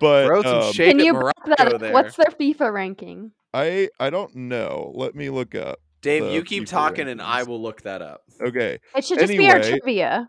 But 0.00 0.46
um, 0.46 0.72
can 0.72 0.98
you 0.98 1.12
back 1.14 1.34
that 1.58 1.74
up? 1.74 1.80
there. 1.80 1.92
What's 1.92 2.16
their 2.16 2.26
FIFA 2.26 2.72
ranking? 2.72 3.32
I 3.54 3.88
I 4.00 4.10
don't 4.10 4.34
know. 4.34 4.92
Let 4.94 5.14
me 5.14 5.30
look 5.30 5.54
up. 5.54 5.78
Dave, 6.00 6.32
you 6.32 6.42
keep 6.42 6.64
FIFA 6.64 6.68
talking, 6.68 7.08
and 7.08 7.22
I 7.22 7.44
will 7.44 7.62
look 7.62 7.82
that 7.82 8.02
up. 8.02 8.22
Okay. 8.40 8.78
It 8.96 9.04
should 9.04 9.18
just 9.20 9.28
be 9.28 9.48
our 9.48 9.60
trivia. 9.60 10.28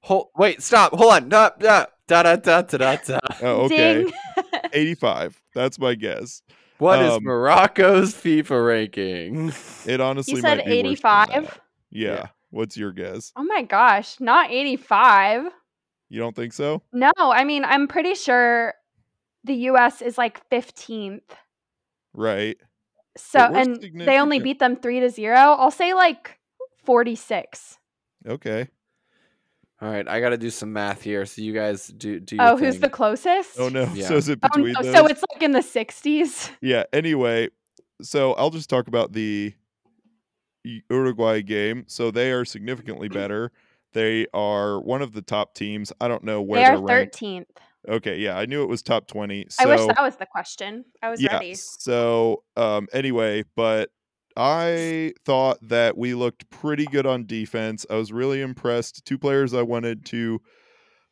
Hold, 0.00 0.28
wait, 0.36 0.60
stop, 0.62 0.92
hold 0.92 1.12
on, 1.12 1.28
da 1.28 1.50
da 1.58 1.86
da 2.08 2.22
da 2.22 2.36
da 2.36 2.62
da 2.62 2.76
da. 2.76 2.96
da. 2.96 3.18
Oh, 3.40 3.62
okay. 3.66 4.10
85. 4.72 5.40
That's 5.54 5.78
my 5.78 5.94
guess. 5.94 6.42
What 6.78 7.00
is 7.00 7.12
Um, 7.12 7.22
Morocco's 7.24 8.12
FIFA 8.14 8.66
ranking? 8.66 9.52
It 9.86 10.00
honestly 10.00 10.34
you 10.34 10.40
said 10.40 10.58
might 10.58 10.66
be 10.66 10.82
worse 10.82 11.00
than 11.00 11.10
85. 11.20 11.28
that. 11.28 11.60
Yeah. 11.90 12.10
Yeah. 12.10 12.26
What's 12.54 12.76
your 12.76 12.92
guess? 12.92 13.32
Oh 13.34 13.42
my 13.42 13.62
gosh, 13.62 14.20
not 14.20 14.52
85. 14.52 15.50
You 16.08 16.20
don't 16.20 16.36
think 16.36 16.52
so? 16.52 16.82
No, 16.92 17.10
I 17.18 17.42
mean, 17.42 17.64
I'm 17.64 17.88
pretty 17.88 18.14
sure 18.14 18.74
the 19.42 19.54
US 19.70 20.00
is 20.00 20.16
like 20.16 20.48
15th. 20.50 21.22
Right. 22.12 22.56
So, 23.16 23.40
and 23.40 23.84
they 23.96 24.20
only 24.20 24.38
beat 24.38 24.60
them 24.60 24.76
3 24.76 25.00
to 25.00 25.10
0. 25.10 25.34
I'll 25.36 25.72
say 25.72 25.94
like 25.94 26.38
46. 26.84 27.76
Okay. 28.24 28.68
All 29.82 29.90
right, 29.90 30.06
I 30.06 30.20
got 30.20 30.28
to 30.28 30.38
do 30.38 30.50
some 30.50 30.72
math 30.72 31.02
here. 31.02 31.26
So 31.26 31.42
you 31.42 31.52
guys 31.52 31.88
do 31.88 32.20
do. 32.20 32.36
Your 32.36 32.50
Oh, 32.50 32.56
who's 32.56 32.78
the 32.78 32.88
closest? 32.88 33.58
Oh 33.58 33.68
no. 33.68 33.90
Yeah. 33.94 34.06
So 34.06 34.14
is 34.16 34.28
it 34.28 34.40
between? 34.40 34.76
Oh, 34.76 34.80
no. 34.80 34.82
those? 34.84 34.94
So 34.94 35.06
it's 35.08 35.24
like 35.32 35.42
in 35.42 35.50
the 35.50 35.58
60s. 35.58 36.50
yeah. 36.60 36.84
Anyway, 36.92 37.48
so 38.00 38.34
I'll 38.34 38.50
just 38.50 38.70
talk 38.70 38.86
about 38.86 39.12
the 39.12 39.52
U- 39.52 39.52
Uruguay 40.90 41.42
game. 41.42 41.84
So 41.86 42.10
they 42.10 42.32
are 42.32 42.44
significantly 42.44 43.08
better. 43.08 43.52
They 43.92 44.26
are 44.34 44.80
one 44.80 45.02
of 45.02 45.12
the 45.12 45.22
top 45.22 45.54
teams. 45.54 45.92
I 46.00 46.08
don't 46.08 46.24
know 46.24 46.42
where 46.42 46.60
They 46.60 46.76
are. 46.76 47.06
13th. 47.06 47.46
Okay, 47.86 48.16
yeah, 48.18 48.38
I 48.38 48.46
knew 48.46 48.62
it 48.62 48.68
was 48.68 48.82
top 48.82 49.06
20. 49.06 49.46
So 49.50 49.62
I 49.62 49.66
wish 49.66 49.86
that 49.86 50.02
was 50.02 50.16
the 50.16 50.26
question. 50.26 50.86
I 51.02 51.10
was 51.10 51.20
yeah. 51.20 51.34
ready. 51.34 51.54
So 51.54 52.42
um 52.56 52.88
anyway, 52.92 53.44
but 53.56 53.90
I 54.36 55.12
thought 55.24 55.58
that 55.68 55.96
we 55.96 56.14
looked 56.14 56.50
pretty 56.50 56.86
good 56.86 57.06
on 57.06 57.26
defense. 57.26 57.86
I 57.88 57.96
was 57.96 58.12
really 58.12 58.40
impressed. 58.40 59.04
Two 59.04 59.18
players 59.18 59.54
I 59.54 59.62
wanted 59.62 60.04
to 60.06 60.40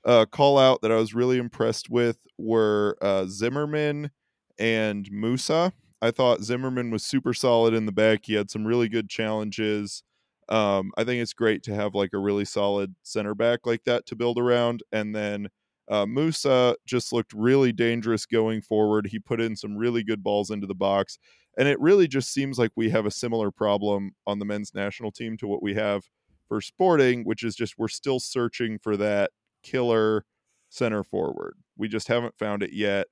uh, 0.05 0.27
call 0.27 0.59
out 0.59 0.83
that 0.83 0.91
I 0.91 0.97
was 0.97 1.15
really 1.15 1.39
impressed 1.39 1.89
with 1.89 2.19
were 2.37 2.97
uh, 3.01 3.27
Zimmerman 3.27 4.11
and 4.59 5.09
Musah. 5.11 5.73
I 6.03 6.11
thought 6.11 6.43
Zimmerman 6.43 6.91
was 6.91 7.05
super 7.05 7.33
solid 7.33 7.75
in 7.75 7.87
the 7.87 7.93
back. 7.93 8.23
He 8.25 8.35
had 8.35 8.51
some 8.51 8.67
really 8.67 8.89
good 8.89 9.09
challenges. 9.09 10.03
Um, 10.49 10.91
I 10.97 11.05
think 11.05 11.23
it's 11.23 11.33
great 11.33 11.63
to 11.63 11.75
have 11.75 11.95
like 11.95 12.11
a 12.13 12.19
really 12.19 12.45
solid 12.45 12.97
center 13.05 13.37
back 13.37 13.61
like 13.65 13.85
that 13.85 14.05
to 14.07 14.17
build 14.17 14.37
around. 14.37 14.83
And 14.91 15.15
then 15.15 15.47
uh, 15.89 16.05
Musah 16.05 16.75
just 16.85 17.13
looked 17.13 17.33
really 17.33 17.73
dangerous 17.73 18.27
going 18.27 18.63
forward. 18.63 19.07
He 19.07 19.21
put 19.21 19.41
in 19.41 19.55
some 19.55 19.77
really 19.77 20.03
good 20.03 20.25
balls 20.25 20.51
into 20.51 20.67
the 20.67 20.75
box. 20.75 21.19
And 21.57 21.69
it 21.69 21.79
really 21.81 22.09
just 22.09 22.33
seems 22.33 22.59
like 22.59 22.73
we 22.75 22.91
have 22.91 23.07
a 23.07 23.11
similar 23.11 23.53
problem 23.53 24.13
on 24.27 24.41
the 24.41 24.45
men's 24.45 24.75
national 24.75 25.13
team 25.13 25.37
to 25.37 25.47
what 25.47 25.63
we 25.63 25.75
have 25.75 26.03
for 26.49 26.61
sporting, 26.61 27.25
which 27.25 27.45
is 27.45 27.55
just 27.55 27.79
we're 27.79 27.87
still 27.87 28.19
searching 28.19 28.77
for 28.79 28.97
that 28.97 29.31
killer 29.63 30.25
center 30.69 31.05
forward. 31.05 31.55
We 31.77 31.87
just 31.87 32.09
haven't 32.09 32.37
found 32.37 32.65
it 32.65 32.73
yet. 32.73 33.07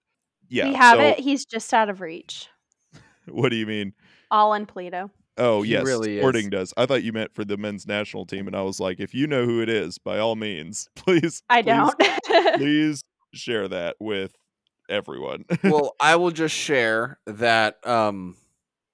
Yeah. 0.48 0.68
we 0.68 0.74
have 0.74 0.98
so 0.98 1.04
it. 1.04 1.20
He's 1.20 1.44
just 1.44 1.72
out 1.72 1.88
of 1.88 2.00
reach. 2.00 2.48
What 3.32 3.50
do 3.50 3.56
you 3.56 3.66
mean? 3.66 3.92
Alan 4.32 4.66
Pulido. 4.66 5.10
Oh, 5.38 5.62
He 5.62 5.70
yes. 5.72 5.84
really 5.84 6.16
is. 6.16 6.20
Sporting 6.20 6.50
does. 6.50 6.74
I 6.76 6.86
thought 6.86 7.02
you 7.02 7.12
meant 7.12 7.34
for 7.34 7.44
the 7.44 7.56
men's 7.56 7.86
national 7.86 8.26
team. 8.26 8.46
And 8.46 8.54
I 8.56 8.62
was 8.62 8.78
like, 8.80 9.00
if 9.00 9.14
you 9.14 9.26
know 9.26 9.44
who 9.46 9.62
it 9.62 9.68
is, 9.68 9.96
by 9.98 10.18
all 10.18 10.36
means, 10.36 10.88
please. 10.96 11.42
I 11.48 11.62
please, 11.62 11.66
don't. 11.70 11.98
please 12.58 13.02
share 13.32 13.68
that 13.68 13.96
with 14.00 14.34
everyone. 14.88 15.44
well, 15.64 15.94
I 16.00 16.16
will 16.16 16.30
just 16.30 16.54
share 16.54 17.18
that. 17.26 17.84
Um, 17.86 18.36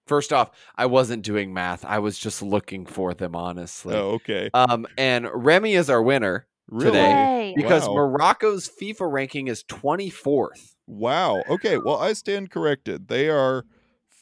first 0.07 0.33
off, 0.33 0.51
I 0.77 0.87
wasn't 0.87 1.25
doing 1.25 1.53
math. 1.53 1.85
I 1.85 1.99
was 1.99 2.18
just 2.18 2.42
looking 2.42 2.87
for 2.87 3.12
them, 3.14 3.35
honestly. 3.35 3.94
oh, 3.96 4.11
okay. 4.12 4.51
Um, 4.55 4.87
and 4.96 5.29
Remy 5.33 5.75
is 5.75 5.90
our 5.90 6.03
winner 6.03 6.46
Really? 6.68 6.92
today 6.92 7.49
Yay. 7.49 7.55
because 7.57 7.88
Wow. 7.88 7.94
Morocco's 7.94 8.68
FIFA 8.81 9.11
ranking 9.12 9.49
is 9.49 9.64
24th. 9.64 10.75
Wow. 10.87 11.42
Okay. 11.49 11.79
Well, 11.79 11.96
I 11.99 12.12
stand 12.12 12.51
corrected. 12.51 13.09
They 13.09 13.29
are 13.29 13.64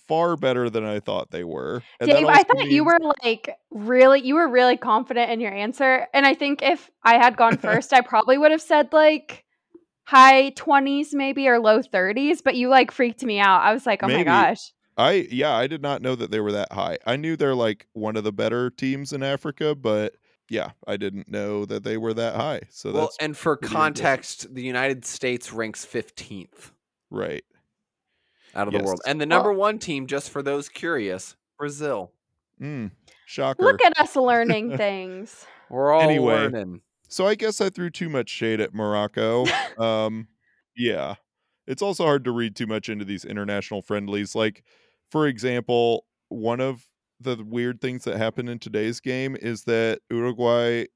far 0.09 0.37
better 0.37 0.71
than 0.71 0.85
I 0.85 1.01
thought 1.01 1.31
they 1.31 1.45
were. 1.45 1.83
And 2.01 2.11
Dave, 2.11 2.27
I 2.27 2.39
also 2.39 2.45
thought 2.55 2.71
you 2.71 2.85
were 2.85 2.99
like 3.23 3.57
really, 3.71 4.21
you 4.21 4.35
were 4.35 4.49
really 4.49 4.77
confident 4.77 5.31
in 5.31 5.41
your 5.41 5.53
answer. 5.53 6.07
And 6.13 6.27
I 6.27 6.35
think 6.35 6.63
if 6.63 6.91
I 7.03 7.15
had 7.15 7.37
gone 7.37 7.57
first, 7.59 7.93
I 7.93 8.01
probably 8.01 8.39
would 8.39 8.51
have 8.51 8.63
said 8.63 8.93
like 8.93 9.45
high 10.05 10.51
20s 10.53 11.13
maybe 11.13 11.49
or 11.49 11.59
low 11.59 11.81
30s, 11.81 12.43
but 12.45 12.55
you 12.55 12.69
like 12.69 12.91
freaked 12.91 13.25
me 13.25 13.39
out. 13.39 13.63
I 13.63 13.73
was 13.73 13.87
like, 13.87 14.03
oh 14.03 14.07
Maybe. 14.07 14.19
my 14.19 14.25
gosh. 14.25 14.73
I 14.97 15.27
yeah, 15.31 15.53
I 15.53 15.67
did 15.67 15.83
not 15.83 16.03
know 16.03 16.15
that 16.15 16.31
they 16.31 16.39
were 16.39 16.53
that 16.53 16.73
high. 16.73 16.99
I 17.05 17.17
knew 17.17 17.37
they're 17.37 17.55
like 17.55 17.89
one 17.95 18.17
of 18.17 18.23
the 18.23 18.33
better 18.33 18.71
teams 18.71 19.13
in 19.13 19.25
Africa, 19.25 19.75
but 19.75 20.15
yeah, 20.49 20.71
I 20.87 20.97
didn't 20.97 21.29
know 21.29 21.65
that 21.65 21.83
they 21.83 21.97
were 21.97 22.15
that 22.15 22.37
high. 22.37 22.61
So 22.71 22.93
well, 22.93 23.03
that's 23.03 23.17
and 23.19 23.37
for 23.37 23.57
context, 23.57 24.55
the 24.55 24.63
United 24.63 25.05
States 25.05 25.53
ranks 25.53 25.85
15th 25.85 26.71
right. 27.11 27.45
Out 28.57 28.69
of 28.69 28.75
the 28.75 28.83
world. 28.83 29.01
And 29.07 29.21
the 29.21 29.27
Well- 29.27 29.39
number 29.39 29.53
one 29.53 29.79
team, 29.79 30.07
just 30.07 30.31
for 30.31 30.43
those 30.43 30.69
curious, 30.69 31.37
Brazil. 31.59 32.13
Mm, 32.61 32.93
shocker. 33.27 33.63
Look 33.63 33.83
at 33.83 33.99
us 33.99 34.15
learning 34.17 34.77
things. 34.77 35.47
We're 35.71 35.93
all 35.93 36.03
Anyway. 36.03 36.35
learning. 36.35 36.83
So 37.09 37.27
I 37.27 37.35
guess 37.35 37.61
I 37.61 37.69
threw 37.71 37.91
too 37.91 38.09
much 38.09 38.29
shade 38.29 38.61
at 38.61 38.75
Morocco. 38.75 39.45
um, 39.79 40.29
yeah, 40.77 41.15
it's 41.67 41.83
also 41.83 42.05
hard 42.05 42.25
to 42.25 42.33
read 42.33 42.57
too 42.57 42.67
much 42.67 42.89
into 42.89 43.05
these 43.05 43.25
international 43.25 43.83
friendlies. 43.83 44.35
Like, 44.35 44.63
for 45.11 45.27
example, 45.27 46.07
one 46.29 46.61
of 46.61 46.89
the 47.21 47.37
weird 47.45 47.81
things 47.81 48.05
that 48.05 48.17
happened 48.17 48.49
in 48.51 48.59
today's 48.59 49.01
game 49.01 49.37
is 49.41 49.65
that 49.65 50.01
Uruguay 50.11 50.87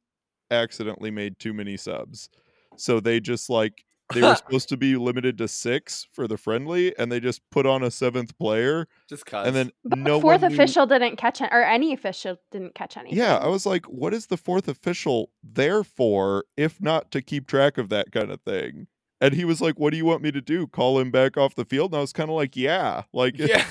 accidentally 0.50 1.10
made 1.10 1.38
too 1.38 1.52
many 1.52 1.76
subs. 1.76 2.28
So 2.76 3.00
they 3.00 3.20
just 3.20 3.48
like 3.50 3.84
they 4.14 4.22
were 4.22 4.34
supposed 4.36 4.68
to 4.70 4.76
be 4.76 4.96
limited 4.96 5.38
to 5.38 5.48
six 5.48 6.06
for 6.12 6.26
the 6.26 6.36
friendly, 6.36 6.96
and 6.98 7.10
they 7.12 7.20
just 7.20 7.42
put 7.50 7.66
on 7.66 7.82
a 7.82 7.90
seventh 7.90 8.36
player, 8.38 8.86
Just 9.08 9.26
cause. 9.26 9.46
and 9.46 9.54
then 9.56 9.72
But 9.84 9.98
no 10.00 10.16
the 10.16 10.20
fourth 10.22 10.42
one 10.42 10.50
knew- 10.50 10.56
official 10.56 10.86
didn't 10.86 11.16
catch 11.16 11.40
it, 11.40 11.48
or 11.52 11.62
any 11.62 11.92
official 11.92 12.36
didn't 12.50 12.74
catch 12.74 12.96
anything. 12.96 13.18
Yeah, 13.18 13.36
I 13.36 13.48
was 13.48 13.66
like, 13.66 13.86
what 13.86 14.14
is 14.14 14.26
the 14.26 14.36
fourth 14.36 14.68
official 14.68 15.30
there 15.42 15.84
for, 15.84 16.44
if 16.56 16.80
not 16.80 17.10
to 17.12 17.22
keep 17.22 17.46
track 17.46 17.78
of 17.78 17.88
that 17.90 18.12
kind 18.12 18.30
of 18.30 18.40
thing? 18.42 18.86
And 19.20 19.34
he 19.34 19.44
was 19.44 19.60
like, 19.60 19.80
What 19.80 19.90
do 19.90 19.96
you 19.96 20.04
want 20.04 20.22
me 20.22 20.30
to 20.30 20.40
do? 20.40 20.68
Call 20.68 21.00
him 21.00 21.10
back 21.10 21.36
off 21.36 21.56
the 21.56 21.64
field? 21.64 21.90
And 21.90 21.98
I 21.98 22.00
was 22.00 22.12
kind 22.12 22.30
of 22.30 22.36
like, 22.36 22.54
Yeah, 22.54 23.02
like 23.12 23.36
yeah. 23.36 23.64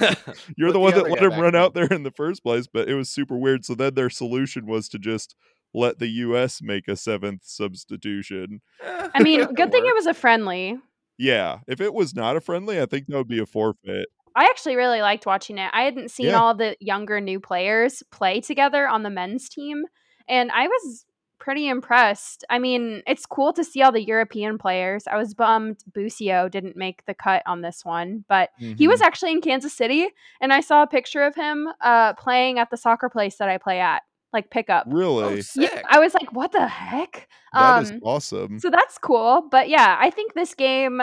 you're 0.57 0.67
Put 0.67 0.73
the 0.73 0.73
the 0.73 0.79
one 0.79 0.93
that 0.93 1.09
let 1.09 1.23
him 1.23 1.39
run 1.39 1.55
out 1.55 1.73
there 1.73 1.85
in 1.85 2.03
the 2.03 2.11
first 2.11 2.43
place. 2.43 2.67
But 2.67 2.89
it 2.89 2.95
was 2.95 3.09
super 3.09 3.37
weird. 3.37 3.63
So 3.63 3.73
then 3.73 3.93
their 3.93 4.09
solution 4.09 4.65
was 4.65 4.89
to 4.89 4.99
just 4.99 5.37
let 5.77 5.99
the 5.99 6.07
U.S. 6.07 6.61
make 6.61 6.87
a 6.87 6.95
seventh 6.95 7.41
substitution. 7.45 8.61
I 8.83 9.21
mean, 9.21 9.41
good 9.53 9.71
thing 9.71 9.85
it 9.85 9.95
was 9.95 10.05
a 10.05 10.13
friendly. 10.13 10.77
Yeah, 11.17 11.59
if 11.67 11.81
it 11.81 11.93
was 11.93 12.15
not 12.15 12.35
a 12.35 12.41
friendly, 12.41 12.81
I 12.81 12.85
think 12.85 13.07
that 13.07 13.17
would 13.17 13.27
be 13.27 13.39
a 13.39 13.45
forfeit. 13.45 14.07
I 14.35 14.45
actually 14.45 14.75
really 14.75 15.01
liked 15.01 15.25
watching 15.25 15.57
it. 15.57 15.69
I 15.73 15.81
hadn't 15.83 16.11
seen 16.11 16.27
Yeah. 16.27 16.39
all 16.39 16.53
the 16.53 16.77
younger 16.79 17.19
new 17.19 17.39
players 17.39 18.03
play 18.11 18.39
together 18.39 18.87
on 18.87 19.01
the 19.03 19.09
men's 19.09 19.49
team, 19.49 19.85
and 20.27 20.51
I 20.51 20.67
was 20.67 21.05
pretty 21.39 21.67
impressed. 21.67 22.43
I 22.49 22.59
mean, 22.59 23.01
it's 23.07 23.25
cool 23.25 23.53
to 23.53 23.63
see 23.63 23.81
all 23.81 23.91
the 23.91 24.03
European 24.03 24.57
players. 24.57 25.05
I 25.09 25.17
was 25.17 25.33
bummed 25.33 25.77
Busio 25.93 26.49
didn't 26.49 26.75
make 26.75 27.05
the 27.05 27.13
cut 27.13 27.41
on 27.45 27.61
this 27.61 27.85
one, 27.85 28.25
but 28.27 28.49
he 28.57 28.87
was 28.87 29.01
actually 29.01 29.31
in 29.31 29.41
Kansas 29.41 29.73
City, 29.73 30.07
and 30.41 30.51
I 30.53 30.61
saw 30.61 30.83
a 30.83 30.87
picture 30.87 31.23
of 31.23 31.35
him 31.35 31.67
uh, 31.81 32.13
playing 32.13 32.59
at 32.59 32.69
the 32.69 32.77
soccer 32.77 33.07
place 33.09 33.37
that 33.37 33.49
I 33.49 33.57
play 33.57 33.79
at, 33.79 34.01
like 34.33 34.49
pickup. 34.49 34.85
really 34.89 35.37
Oh, 35.37 35.41
sick. 35.41 35.83
I 35.89 35.99
was 35.99 36.13
like, 36.13 36.31
"What 36.33 36.51
the 36.51 36.67
heck?" 36.67 37.27
that 37.53 37.81
is 37.83 37.91
Um, 37.91 37.99
awesome. 38.03 38.59
so 38.59 38.69
that's 38.69 38.97
cool. 38.97 39.47
But 39.49 39.69
yeah, 39.69 39.97
I 39.99 40.09
think 40.09 40.33
this 40.33 40.53
game 40.55 41.01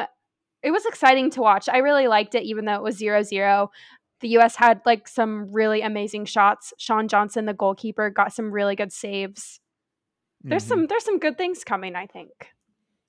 it 0.62 0.70
was 0.70 0.86
exciting 0.86 1.30
to 1.30 1.40
watch. 1.42 1.68
I 1.68 1.78
really 1.78 2.06
liked 2.08 2.34
it 2.34 2.44
even 2.44 2.64
though 2.64 2.74
it 2.76 2.82
was 2.82 2.98
0-0. 2.98 3.68
The 4.20 4.28
US 4.38 4.56
had 4.56 4.80
like 4.86 5.06
some 5.08 5.52
really 5.52 5.82
amazing 5.82 6.24
shots. 6.24 6.72
Sean 6.78 7.08
Johnson, 7.08 7.44
the 7.44 7.52
goalkeeper, 7.52 8.08
got 8.10 8.32
some 8.32 8.50
really 8.50 8.74
good 8.76 8.92
saves. 8.92 9.60
There's 10.42 10.64
Mhm. 10.64 10.68
some 10.68 10.86
there's 10.86 11.04
some 11.04 11.18
good 11.18 11.36
things 11.38 11.64
coming, 11.64 11.94
I 11.96 12.06
think. 12.06 12.48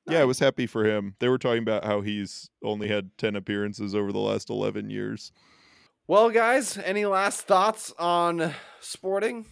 Yeah, 0.08 0.22
I 0.22 0.26
was 0.26 0.40
happy 0.40 0.68
for 0.68 0.86
him. 0.86 1.16
They 1.20 1.30
were 1.30 1.38
talking 1.38 1.64
about 1.64 1.84
how 1.84 2.02
he's 2.02 2.50
only 2.64 2.88
had 2.90 3.18
ten 3.18 3.36
appearances 3.36 3.96
over 3.96 4.12
the 4.12 4.20
last 4.20 4.50
eleven 4.50 4.90
years. 4.90 5.32
Well, 6.08 6.30
guys, 6.30 6.78
any 6.78 7.06
last 7.06 7.42
thoughts 7.42 7.92
on 7.98 8.54
sporting? 8.80 9.48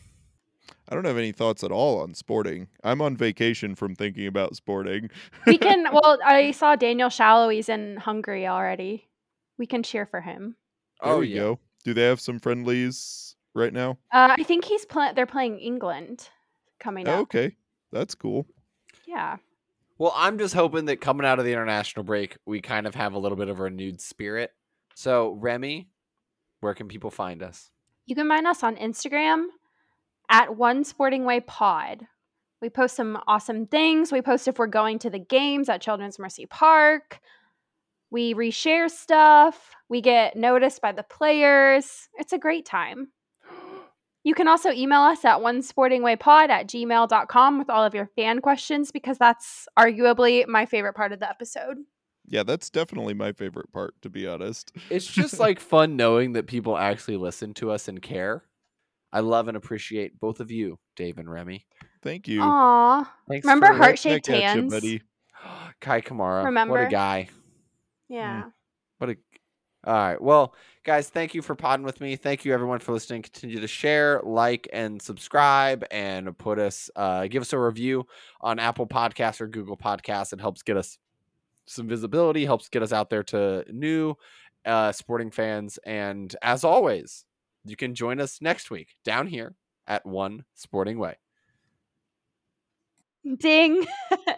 I 0.89 0.96
don't 0.96 1.06
have 1.06 1.17
any 1.17 1.32
thoughts 1.32 1.63
at 1.63 1.72
all 1.72 2.02
on 2.02 2.13
sporting. 2.13 2.67
I'm 2.84 3.02
on 3.02 3.15
vacation 3.15 3.76
from 3.76 3.96
thinking 3.96 4.28
about 4.28 4.56
sporting. 4.56 5.10
We 5.48 5.58
can 5.58 5.86
well, 5.91 6.19
I 6.26 6.52
saw 6.52 6.76
Daniel 6.76 7.10
Salloi, 7.10 7.56
he's 7.56 7.69
in 7.69 7.98
Hungary 7.98 8.48
already. 8.48 9.08
We 9.58 9.65
can 9.65 9.84
cheer 9.84 10.06
for 10.06 10.22
him. 10.22 10.56
There 11.02 11.13
oh 11.13 11.19
we 11.19 11.30
yeah. 11.30 11.39
go. 11.39 11.60
Do 11.84 11.93
they 11.93 12.04
have 12.04 12.19
some 12.19 12.39
friendlies 12.39 13.36
right 13.54 13.74
now? 13.74 13.98
Uh, 14.12 14.36
I 14.38 14.43
think 14.43 14.65
he's 14.65 14.86
playing 14.86 15.15
they're 15.15 15.26
playing 15.26 15.60
England 15.60 16.30
coming 16.80 17.08
up. 17.08 17.19
okay, 17.22 17.56
that's 17.91 18.15
cool. 18.15 18.46
Yeah. 19.08 19.38
Well, 19.98 20.13
I'm 20.15 20.38
just 20.38 20.54
hoping 20.54 20.86
that 20.86 21.02
coming 21.02 21.26
out 21.26 21.39
of 21.39 21.46
the 21.46 21.54
international 21.54 22.04
break, 22.04 22.38
we 22.46 22.62
kind 22.62 22.88
of 22.88 22.96
have 22.96 23.13
a 23.13 23.19
little 23.19 23.38
bit 23.38 23.48
of 23.48 23.60
a 23.60 23.63
renewed 23.63 24.02
spirit. 24.02 24.52
So, 24.96 25.38
Remy, 25.39 25.88
where 26.62 26.74
can 26.74 26.88
people 26.88 27.12
find 27.12 27.43
us? 27.43 27.69
You 28.06 28.15
can 28.15 28.28
find 28.28 28.48
us 28.48 28.63
on 28.63 28.76
Instagram 28.76 29.46
at 30.34 30.58
One 30.58 30.84
Sporting 30.84 31.26
Way 31.26 31.41
Pod. 31.41 32.08
We 32.60 32.67
post 32.67 32.96
some 32.96 33.22
awesome 33.28 33.67
things. 33.67 34.12
We 34.12 34.24
post 34.24 34.48
if 34.48 34.58
we're 34.58 34.65
going 34.65 34.98
to 35.00 35.12
the 35.12 35.19
games 35.19 35.69
at 35.69 35.80
Children's 35.80 36.17
Mercy 36.17 36.48
Park. 36.48 37.19
We 38.10 38.34
reshare 38.34 38.89
stuff. 38.89 39.76
We 39.89 40.02
get 40.02 40.36
noticed 40.36 40.82
by 40.82 40.91
the 40.91 41.04
players. 41.04 42.10
It's 42.17 42.34
a 42.34 42.38
great 42.38 42.65
time. 42.65 43.10
You 44.26 44.34
can 44.34 44.48
also 44.48 44.72
email 44.72 45.02
us 45.02 45.26
at 45.26 45.39
onesportingwaypod 45.39 46.48
at 46.48 46.67
gmail.com 46.69 47.60
with 47.60 47.69
all 47.69 47.84
of 47.84 47.93
your 47.93 48.06
fan 48.15 48.39
questions 48.39 48.89
because 48.89 49.17
that's 49.17 49.67
arguably 49.78 50.48
my 50.48 50.65
favorite 50.65 50.93
part 50.93 51.12
of 51.12 51.19
the 51.19 51.30
episode. 51.30 51.80
Yeah, 52.26 52.43
that's 52.43 52.69
definitely 52.69 53.15
my 53.15 53.34
favorite 53.34 53.74
part, 53.74 54.02
to 54.02 54.10
be 54.10 54.26
honest. 54.26 54.72
It's 54.89 55.06
just 55.06 55.39
like 55.41 55.60
fun 55.60 55.98
knowing 55.98 56.32
that 56.34 56.48
people 56.48 56.78
actually 56.78 57.17
listen 57.17 57.54
to 57.56 57.69
us 57.69 57.89
and 57.89 58.02
care. 58.02 58.46
I 59.13 59.19
love 59.19 59.47
and 59.47 59.56
appreciate 59.56 60.19
both 60.19 60.39
of 60.39 60.52
you, 60.52 60.80
Dave 60.95 61.19
and 61.19 61.32
Remy. 61.32 61.65
Thank 62.02 62.28
you. 62.28 62.41
Aw. 62.41 63.10
Thanks 63.30 63.45
Remember 63.45 63.67
for- 63.67 63.73
Heart 63.76 63.99
shaped 63.99 64.28
back 64.28 64.36
at 64.36 64.41
ya, 64.41 64.47
hands? 64.49 64.73
buddy. 64.73 65.02
Kei 65.80 66.02
Kamara. 66.02 66.45
Remember? 66.45 66.73
What 66.73 66.88
a 66.88 66.89
guy. 66.89 67.30
Yeah. 68.10 68.45
What 68.97 69.12
a 69.12 69.15
all 69.86 69.93
right. 69.93 70.21
Well, 70.21 70.56
guys, 70.86 71.10
thank 71.10 71.34
you 71.34 71.41
for 71.41 71.56
podding 71.56 71.86
with 71.86 71.99
me. 71.99 72.15
Thank 72.15 72.45
you 72.45 72.54
everyone 72.54 72.80
for 72.80 72.93
listening. 72.93 73.21
Continue 73.21 73.60
to 73.60 73.67
share, 73.67 74.21
like, 74.23 74.69
and 74.71 75.02
subscribe, 75.02 75.84
and 75.91 76.38
put 76.38 76.58
us 76.58 76.89
uh, 76.95 77.28
give 77.28 77.41
us 77.41 77.52
a 77.52 77.60
review 77.60 78.08
on 78.39 78.60
Apple 78.60 78.88
Podcasts 78.88 79.41
or 79.41 79.47
Google 79.47 79.76
Podcasts. 79.76 80.32
It 80.32 80.39
helps 80.39 80.63
get 80.63 80.78
us 80.78 80.97
some 81.65 81.88
visibility, 81.88 82.45
helps 82.45 82.69
get 82.69 82.82
us 82.82 82.93
out 82.93 83.10
there 83.10 83.23
to 83.23 83.65
new 83.69 84.15
uh, 84.65 84.93
sporting 84.93 85.32
fans. 85.32 85.78
And 85.86 86.34
as 86.41 86.63
always, 86.63 87.26
you 87.65 87.76
can 87.76 87.95
join 87.95 88.19
us 88.19 88.41
next 88.41 88.69
week 88.71 88.95
down 89.04 89.28
here 89.28 89.56
at 89.88 90.06
One 90.06 90.45
Sporting 90.54 90.99
Way. 90.99 91.17
Ding. 93.38 93.86